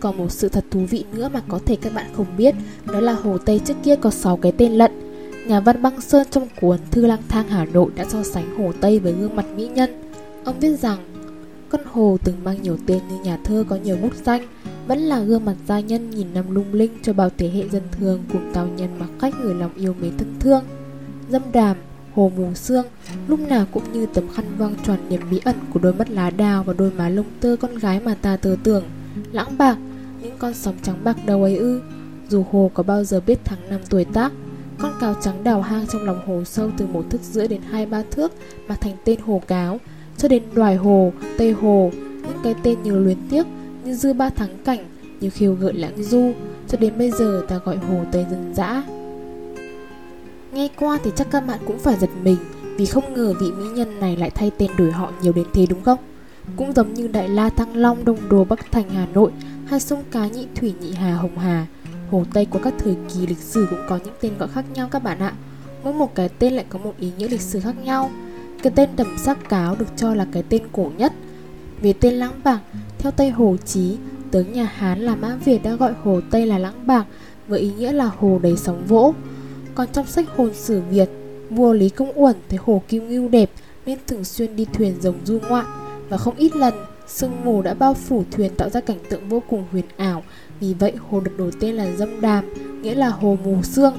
Còn 0.00 0.18
một 0.18 0.32
sự 0.32 0.48
thật 0.48 0.64
thú 0.70 0.80
vị 0.90 1.04
nữa 1.12 1.28
mà 1.32 1.42
có 1.48 1.60
thể 1.66 1.76
các 1.76 1.94
bạn 1.94 2.06
không 2.16 2.26
biết 2.36 2.54
Đó 2.92 3.00
là 3.00 3.12
Hồ 3.12 3.38
Tây 3.38 3.60
trước 3.64 3.74
kia 3.82 3.96
có 3.96 4.10
6 4.10 4.36
cái 4.36 4.52
tên 4.52 4.72
lận 4.72 4.92
Nhà 5.46 5.60
văn 5.60 5.82
Băng 5.82 6.00
Sơn 6.00 6.26
trong 6.30 6.48
cuốn 6.60 6.78
Thư 6.90 7.06
lang 7.06 7.22
thang 7.28 7.48
Hà 7.48 7.64
Nội 7.64 7.90
đã 7.96 8.04
so 8.08 8.22
sánh 8.22 8.56
Hồ 8.58 8.72
Tây 8.80 8.98
với 8.98 9.12
gương 9.12 9.36
mặt 9.36 9.46
mỹ 9.56 9.68
nhân 9.74 9.90
Ông 10.44 10.60
viết 10.60 10.76
rằng 10.80 10.98
con 11.70 11.80
hồ 11.92 12.16
từng 12.24 12.44
mang 12.44 12.62
nhiều 12.62 12.76
tên 12.86 12.98
như 13.08 13.20
nhà 13.24 13.38
thơ 13.44 13.64
có 13.68 13.76
nhiều 13.76 13.96
bút 13.96 14.14
danh 14.24 14.46
Vẫn 14.86 14.98
là 14.98 15.20
gương 15.20 15.44
mặt 15.44 15.54
gia 15.66 15.80
nhân 15.80 16.10
nhìn 16.10 16.34
năm 16.34 16.44
lung 16.50 16.72
linh 16.72 16.98
cho 17.02 17.12
bao 17.12 17.30
thế 17.38 17.50
hệ 17.50 17.68
dân 17.68 17.82
thường 17.92 18.22
cùng 18.32 18.50
cao 18.54 18.66
nhân 18.66 18.98
mặc 18.98 19.08
khách 19.20 19.40
người 19.40 19.54
lòng 19.54 19.70
yêu 19.76 19.94
mến 20.00 20.16
thân 20.18 20.34
thương. 20.40 20.64
Dâm 21.30 21.42
đàm, 21.52 21.76
hồ 22.14 22.32
mù 22.36 22.54
xương 22.54 22.86
Lúc 23.28 23.40
nào 23.40 23.66
cũng 23.72 23.92
như 23.92 24.06
tấm 24.06 24.24
khăn 24.34 24.44
vang 24.58 24.74
tròn 24.86 24.98
niềm 25.08 25.20
bí 25.30 25.40
ẩn 25.44 25.56
của 25.72 25.80
đôi 25.80 25.94
mắt 25.94 26.10
lá 26.10 26.30
đào 26.30 26.64
và 26.64 26.72
đôi 26.72 26.90
má 26.90 27.08
lông 27.08 27.26
tơ 27.40 27.56
con 27.60 27.78
gái 27.78 28.00
mà 28.00 28.14
ta 28.14 28.36
tơ 28.36 28.56
tưởng. 28.64 28.84
Lãng 29.32 29.58
bạc 29.58 29.78
những 30.22 30.38
con 30.38 30.54
sóng 30.54 30.74
trắng 30.82 31.04
bạc 31.04 31.16
đầu 31.26 31.42
ấy 31.42 31.56
ư 31.56 31.80
Dù 32.28 32.44
hồ 32.50 32.70
có 32.74 32.82
bao 32.82 33.04
giờ 33.04 33.20
biết 33.26 33.38
tháng 33.44 33.68
năm 33.70 33.80
tuổi 33.90 34.04
tác 34.04 34.32
Con 34.78 34.92
cáo 35.00 35.14
trắng 35.20 35.44
đào 35.44 35.62
hang 35.62 35.86
trong 35.86 36.04
lòng 36.04 36.26
hồ 36.26 36.44
sâu 36.44 36.70
từ 36.78 36.86
một 36.86 37.04
thước 37.10 37.22
rưỡi 37.22 37.48
đến 37.48 37.60
hai 37.70 37.86
ba 37.86 38.02
thước 38.10 38.32
Mà 38.68 38.74
thành 38.74 38.96
tên 39.04 39.20
hồ 39.20 39.42
cáo. 39.46 39.80
Cho 40.20 40.28
đến 40.28 40.42
đoài 40.54 40.76
hồ, 40.76 41.12
tây 41.38 41.52
hồ 41.52 41.90
Những 42.22 42.38
cái 42.44 42.54
tên 42.62 42.82
như 42.82 42.98
luyến 42.98 43.18
tiếc 43.30 43.46
Như 43.84 43.94
dư 43.94 44.12
ba 44.12 44.30
thắng 44.30 44.58
cảnh 44.64 44.78
Như 45.20 45.30
khiêu 45.30 45.54
gợi 45.54 45.72
lãng 45.72 46.02
du 46.02 46.32
Cho 46.68 46.78
đến 46.78 46.98
bây 46.98 47.10
giờ 47.10 47.44
ta 47.48 47.58
gọi 47.64 47.76
hồ 47.76 48.04
tây 48.12 48.26
dân 48.30 48.54
dã 48.54 48.82
Nghe 50.52 50.68
qua 50.76 50.98
thì 51.04 51.10
chắc 51.16 51.30
các 51.30 51.46
bạn 51.46 51.58
cũng 51.66 51.78
phải 51.78 51.96
giật 52.00 52.10
mình 52.22 52.36
Vì 52.76 52.86
không 52.86 53.14
ngờ 53.14 53.34
vị 53.40 53.52
mỹ 53.52 53.64
nhân 53.74 54.00
này 54.00 54.16
lại 54.16 54.30
thay 54.30 54.50
tên 54.58 54.70
đổi 54.78 54.92
họ 54.92 55.12
nhiều 55.22 55.32
đến 55.32 55.46
thế 55.54 55.66
đúng 55.66 55.82
không? 55.82 55.98
Cũng 56.56 56.72
giống 56.72 56.94
như 56.94 57.08
Đại 57.08 57.28
La 57.28 57.48
Thăng 57.48 57.76
Long, 57.76 58.04
Đông 58.04 58.18
Đô, 58.28 58.44
Bắc 58.44 58.72
Thành, 58.72 58.90
Hà 58.90 59.06
Nội 59.14 59.30
hay 59.66 59.80
sông 59.80 60.02
Cá 60.10 60.26
Nhị 60.26 60.46
Thủy 60.54 60.74
Nhị 60.80 60.92
Hà 60.92 61.14
Hồng 61.14 61.38
Hà. 61.38 61.66
Hồ 62.10 62.24
Tây 62.34 62.46
của 62.46 62.58
các 62.62 62.74
thời 62.78 62.96
kỳ 63.14 63.26
lịch 63.26 63.38
sử 63.38 63.66
cũng 63.70 63.78
có 63.88 63.98
những 64.04 64.14
tên 64.20 64.32
gọi 64.38 64.48
khác 64.48 64.64
nhau 64.74 64.88
các 64.90 65.02
bạn 65.02 65.18
ạ. 65.18 65.32
Mỗi 65.84 65.92
một 65.94 66.14
cái 66.14 66.28
tên 66.28 66.52
lại 66.52 66.64
có 66.68 66.78
một 66.78 66.94
ý 66.98 67.10
nghĩa 67.18 67.28
lịch 67.28 67.40
sử 67.40 67.60
khác 67.60 67.74
nhau. 67.84 68.10
Cái 68.62 68.72
tên 68.76 68.88
đầm 68.96 69.18
sắc 69.18 69.48
cáo 69.48 69.76
được 69.76 69.86
cho 69.96 70.14
là 70.14 70.26
cái 70.32 70.42
tên 70.48 70.62
cổ 70.72 70.90
nhất. 70.96 71.12
Về 71.82 71.92
tên 71.92 72.14
Lãng 72.14 72.40
Bạc, 72.44 72.60
theo 72.98 73.12
Tây 73.12 73.30
Hồ 73.30 73.56
Chí, 73.64 73.96
tướng 74.30 74.52
nhà 74.52 74.64
Hán 74.74 75.00
là 75.00 75.16
Mã 75.16 75.36
Việt 75.44 75.62
đã 75.62 75.74
gọi 75.74 75.92
Hồ 76.02 76.20
Tây 76.30 76.46
là 76.46 76.58
Lãng 76.58 76.86
Bạc 76.86 77.06
với 77.48 77.60
ý 77.60 77.72
nghĩa 77.78 77.92
là 77.92 78.10
hồ 78.18 78.40
đầy 78.42 78.56
sóng 78.56 78.84
vỗ. 78.88 79.14
Còn 79.74 79.88
trong 79.92 80.06
sách 80.06 80.26
hồn 80.36 80.50
sử 80.54 80.80
Việt, 80.90 81.08
vua 81.50 81.72
Lý 81.72 81.88
Công 81.88 82.12
Uẩn 82.14 82.36
thấy 82.48 82.58
hồ 82.62 82.82
Kim 82.88 83.08
Ngưu 83.08 83.28
đẹp 83.28 83.50
nên 83.86 83.98
thường 84.06 84.24
xuyên 84.24 84.56
đi 84.56 84.66
thuyền 84.72 84.94
rồng 85.00 85.18
du 85.24 85.38
ngoạn 85.48 85.66
và 86.08 86.16
không 86.16 86.36
ít 86.36 86.56
lần 86.56 86.74
Sương 87.06 87.44
mù 87.44 87.62
đã 87.62 87.74
bao 87.74 87.94
phủ 87.94 88.24
thuyền 88.30 88.54
tạo 88.56 88.70
ra 88.70 88.80
cảnh 88.80 88.98
tượng 89.08 89.28
vô 89.28 89.42
cùng 89.48 89.64
huyền 89.72 89.84
ảo 89.96 90.22
Vì 90.60 90.74
vậy 90.74 90.92
hồ 91.10 91.20
được 91.20 91.38
đổi 91.38 91.50
tên 91.60 91.74
là 91.74 91.96
Dâm 91.96 92.20
Đàm 92.20 92.44
Nghĩa 92.82 92.94
là 92.94 93.08
hồ 93.08 93.38
mù 93.44 93.62
sương 93.62 93.94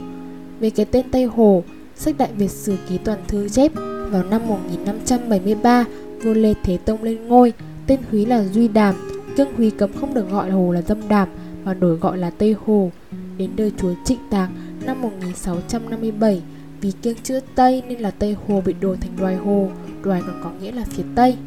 Về 0.59 0.69
cái 0.69 0.85
tên 0.85 1.11
Tây 1.11 1.25
Hồ 1.25 1.63
Sách 1.95 2.17
Đại 2.17 2.29
Việt 2.37 2.51
Sử 2.51 2.75
Ký 2.89 2.97
Toàn 2.97 3.19
Thư 3.27 3.49
chép 3.49 3.71
vào 4.11 4.23
năm 4.23 4.47
1573 4.47 5.85
Vua 6.23 6.33
Lê 6.33 6.53
Thế 6.63 6.77
Tông 6.77 7.03
lên 7.03 7.27
ngôi, 7.27 7.53
Tên 7.87 7.99
Húy 8.11 8.25
là 8.25 8.43
Duy 8.43 8.67
Đàm 8.67 8.95
Cương 9.37 9.55
Húy 9.55 9.71
cấm 9.71 9.93
không 9.93 10.13
được 10.13 10.29
gọi 10.29 10.51
hồ 10.51 10.71
là 10.71 10.81
Dâm 10.81 11.09
Đàm, 11.09 11.27
Mà 11.63 11.73
đổi 11.73 11.97
gọi 11.97 12.17
là 12.17 12.29
Tây 12.29 12.55
Hồ 12.65 12.91
Đến 13.37 13.49
đời 13.55 13.71
chúa 13.77 13.93
Trịnh 14.05 14.19
Tạc 14.29 14.49
năm 14.85 15.01
1657 15.01 16.41
Vì 16.81 16.91
kiêng 17.01 17.17
chữ 17.23 17.39
Tây 17.55 17.83
nên 17.87 17.99
là 17.99 18.11
Tây 18.11 18.35
Hồ 18.47 18.61
bị 18.65 18.73
đổi 18.73 18.97
thành 18.97 19.11
Đoài 19.19 19.35
Hồ, 19.35 19.69
Đoài 20.03 20.21
còn 20.27 20.41
có 20.43 20.51
nghĩa 20.61 20.71
là 20.71 20.85
phía 20.89 21.03
Tây 21.15 21.37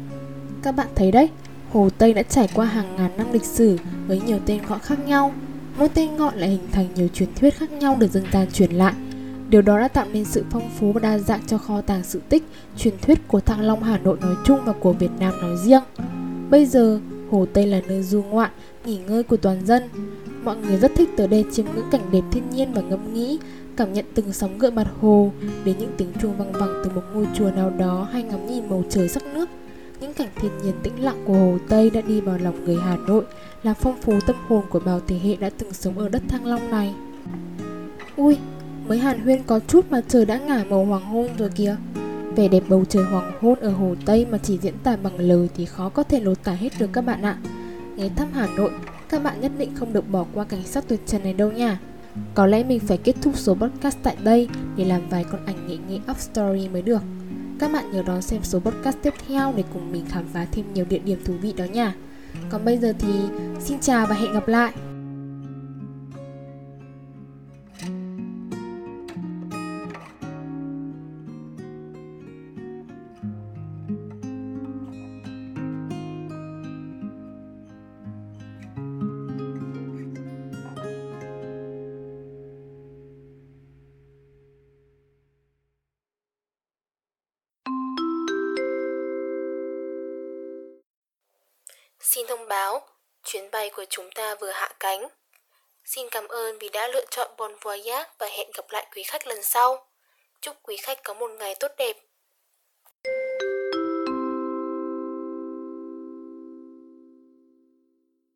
Các 0.63 0.71
bạn 0.71 0.87
thấy 0.95 1.11
đấy, 1.11 1.29
Hồ 1.75 1.89
Tây 1.97 2.13
đã 2.13 2.23
trải 2.23 2.49
qua 2.53 2.65
hàng 2.65 2.95
ngàn 2.95 3.11
năm 3.17 3.27
lịch 3.33 3.45
sử 3.45 3.77
với 4.07 4.21
nhiều 4.25 4.39
tên 4.45 4.61
gọi 4.67 4.79
khác 4.79 4.99
nhau. 5.07 5.33
Mỗi 5.77 5.89
tên 5.89 6.15
ngọn 6.15 6.35
lại 6.35 6.49
hình 6.49 6.67
thành 6.71 6.87
nhiều 6.95 7.07
truyền 7.07 7.29
thuyết 7.35 7.55
khác 7.55 7.71
nhau 7.71 7.97
được 7.99 8.11
dân 8.11 8.23
gian 8.33 8.47
truyền 8.51 8.71
lại. 8.71 8.93
Điều 9.49 9.61
đó 9.61 9.79
đã 9.79 9.87
tạo 9.87 10.05
nên 10.13 10.25
sự 10.25 10.45
phong 10.49 10.69
phú 10.79 10.91
và 10.91 10.99
đa 10.99 11.17
dạng 11.17 11.41
cho 11.47 11.57
kho 11.57 11.81
tàng 11.81 12.03
sự 12.03 12.21
tích, 12.29 12.43
truyền 12.77 12.93
thuyết 13.01 13.27
của 13.27 13.39
Thăng 13.39 13.61
Long 13.61 13.83
Hà 13.83 13.97
Nội 13.97 14.17
nói 14.21 14.35
chung 14.45 14.59
và 14.65 14.73
của 14.73 14.93
Việt 14.93 15.11
Nam 15.19 15.33
nói 15.41 15.57
riêng. 15.57 15.83
Bây 16.49 16.65
giờ, 16.65 16.99
Hồ 17.31 17.45
Tây 17.53 17.67
là 17.67 17.81
nơi 17.87 18.03
du 18.03 18.23
ngoạn, 18.23 18.51
nghỉ 18.85 18.97
ngơi 19.07 19.23
của 19.23 19.37
toàn 19.37 19.65
dân. 19.65 19.83
Mọi 20.43 20.57
người 20.57 20.77
rất 20.77 20.91
thích 20.95 21.09
tới 21.17 21.27
đây 21.27 21.45
chiêm 21.51 21.65
ngưỡng 21.75 21.89
cảnh 21.91 22.01
đẹp 22.11 22.23
thiên 22.31 22.49
nhiên 22.49 22.73
và 22.73 22.81
ngẫm 22.81 23.13
nghĩ, 23.13 23.39
cảm 23.77 23.93
nhận 23.93 24.05
từng 24.13 24.33
sóng 24.33 24.57
gợn 24.57 24.75
mặt 24.75 24.87
hồ, 25.01 25.31
đến 25.65 25.75
những 25.79 25.91
tiếng 25.97 26.11
chuông 26.21 26.37
vang 26.37 26.51
vẳng 26.51 26.81
từ 26.83 26.91
một 26.95 27.03
ngôi 27.13 27.27
chùa 27.33 27.51
nào 27.51 27.69
đó 27.69 28.07
hay 28.11 28.23
ngắm 28.23 28.47
nhìn 28.47 28.69
màu 28.69 28.83
trời 28.89 29.09
sắc 29.09 29.23
nước. 29.33 29.49
Những 29.99 30.13
cảnh 30.13 30.29
thiên 30.35 30.51
nhiên 30.63 30.73
tĩnh 30.83 31.03
lặng 31.03 31.23
của 31.25 31.33
Hồ 31.33 31.57
Tây 31.69 31.89
đã 31.89 32.01
đi 32.01 32.21
vào 32.21 32.37
lòng 32.37 32.65
người 32.65 32.77
Hà 32.77 32.97
Nội, 32.97 33.23
làm 33.63 33.75
phong 33.75 34.01
phú 34.01 34.19
tâm 34.27 34.35
hồn 34.47 34.63
của 34.69 34.79
bao 34.79 34.99
thế 35.07 35.19
hệ 35.23 35.35
đã 35.35 35.49
từng 35.57 35.73
sống 35.73 35.99
ở 35.99 36.09
đất 36.09 36.21
Thăng 36.27 36.45
Long 36.45 36.71
này. 36.71 36.93
Ui, 38.15 38.37
mới 38.87 38.97
hàn 38.97 39.19
huyên 39.19 39.43
có 39.43 39.59
chút 39.67 39.85
mà 39.89 40.01
trời 40.07 40.25
đã 40.25 40.37
ngả 40.37 40.63
màu 40.69 40.85
hoàng 40.85 41.05
hôn 41.05 41.27
rồi 41.37 41.49
kìa. 41.49 41.75
Vẻ 42.35 42.47
đẹp 42.47 42.63
bầu 42.69 42.85
trời 42.89 43.03
hoàng 43.03 43.31
hôn 43.41 43.59
ở 43.59 43.69
Hồ 43.69 43.95
Tây 44.05 44.25
mà 44.31 44.37
chỉ 44.37 44.57
diễn 44.61 44.73
tả 44.83 44.95
bằng 44.95 45.19
lời 45.19 45.49
thì 45.55 45.65
khó 45.65 45.89
có 45.89 46.03
thể 46.03 46.19
lột 46.19 46.43
tả 46.43 46.51
hết 46.51 46.69
được 46.79 46.89
các 46.93 47.01
bạn 47.01 47.21
ạ. 47.21 47.37
Ghé 47.97 48.09
thăm 48.15 48.27
Hà 48.33 48.47
Nội, 48.47 48.71
các 49.09 49.23
bạn 49.23 49.41
nhất 49.41 49.51
định 49.57 49.75
không 49.75 49.93
được 49.93 50.09
bỏ 50.09 50.25
qua 50.33 50.43
cảnh 50.43 50.63
sắc 50.63 50.87
tuyệt 50.87 50.99
trần 51.05 51.23
này 51.23 51.33
đâu 51.33 51.51
nha. 51.51 51.79
Có 52.33 52.45
lẽ 52.45 52.63
mình 52.63 52.79
phải 52.79 52.97
kết 52.97 53.15
thúc 53.21 53.37
số 53.37 53.55
podcast 53.55 53.97
tại 54.03 54.15
đây 54.23 54.47
để 54.77 54.85
làm 54.85 55.09
vài 55.09 55.23
con 55.31 55.45
ảnh 55.45 55.67
nghệ 55.67 55.77
nghệ 55.89 55.99
up 56.11 56.19
story 56.19 56.67
mới 56.69 56.81
được. 56.81 57.01
Các 57.59 57.71
bạn 57.71 57.91
nhớ 57.91 58.03
đón 58.07 58.21
xem 58.21 58.43
số 58.43 58.59
podcast 58.59 58.97
tiếp 59.01 59.13
theo 59.27 59.53
để 59.57 59.63
cùng 59.73 59.91
mình 59.91 60.05
khám 60.09 60.23
phá 60.33 60.45
thêm 60.51 60.73
nhiều 60.73 60.85
địa 60.89 60.99
điểm 60.99 61.19
thú 61.25 61.33
vị 61.41 61.53
đó 61.57 61.65
nha. 61.65 61.93
Còn 62.49 62.65
bây 62.65 62.77
giờ 62.77 62.93
thì 62.99 63.13
xin 63.59 63.79
chào 63.79 64.07
và 64.07 64.15
hẹn 64.15 64.33
gặp 64.33 64.47
lại. 64.47 64.73
Xin 92.25 92.37
thông 92.37 92.47
báo, 92.47 92.87
chuyến 93.23 93.51
bay 93.51 93.69
của 93.69 93.85
chúng 93.89 94.11
ta 94.11 94.35
vừa 94.35 94.51
hạ 94.51 94.69
cánh. 94.79 95.07
Xin 95.85 96.09
cảm 96.09 96.27
ơn 96.27 96.59
vì 96.59 96.69
đã 96.69 96.87
lựa 96.87 97.05
chọn 97.09 97.31
Bon 97.37 97.55
Voyage 97.61 98.03
và 98.17 98.27
hẹn 98.27 98.51
gặp 98.53 98.65
lại 98.69 98.87
quý 98.95 99.03
khách 99.03 99.27
lần 99.27 99.43
sau. 99.43 99.87
Chúc 100.41 100.55
quý 100.63 100.77
khách 100.77 101.03
có 101.03 101.13
một 101.13 101.31
ngày 101.31 101.55
tốt 101.55 101.71
đẹp. 101.77 101.97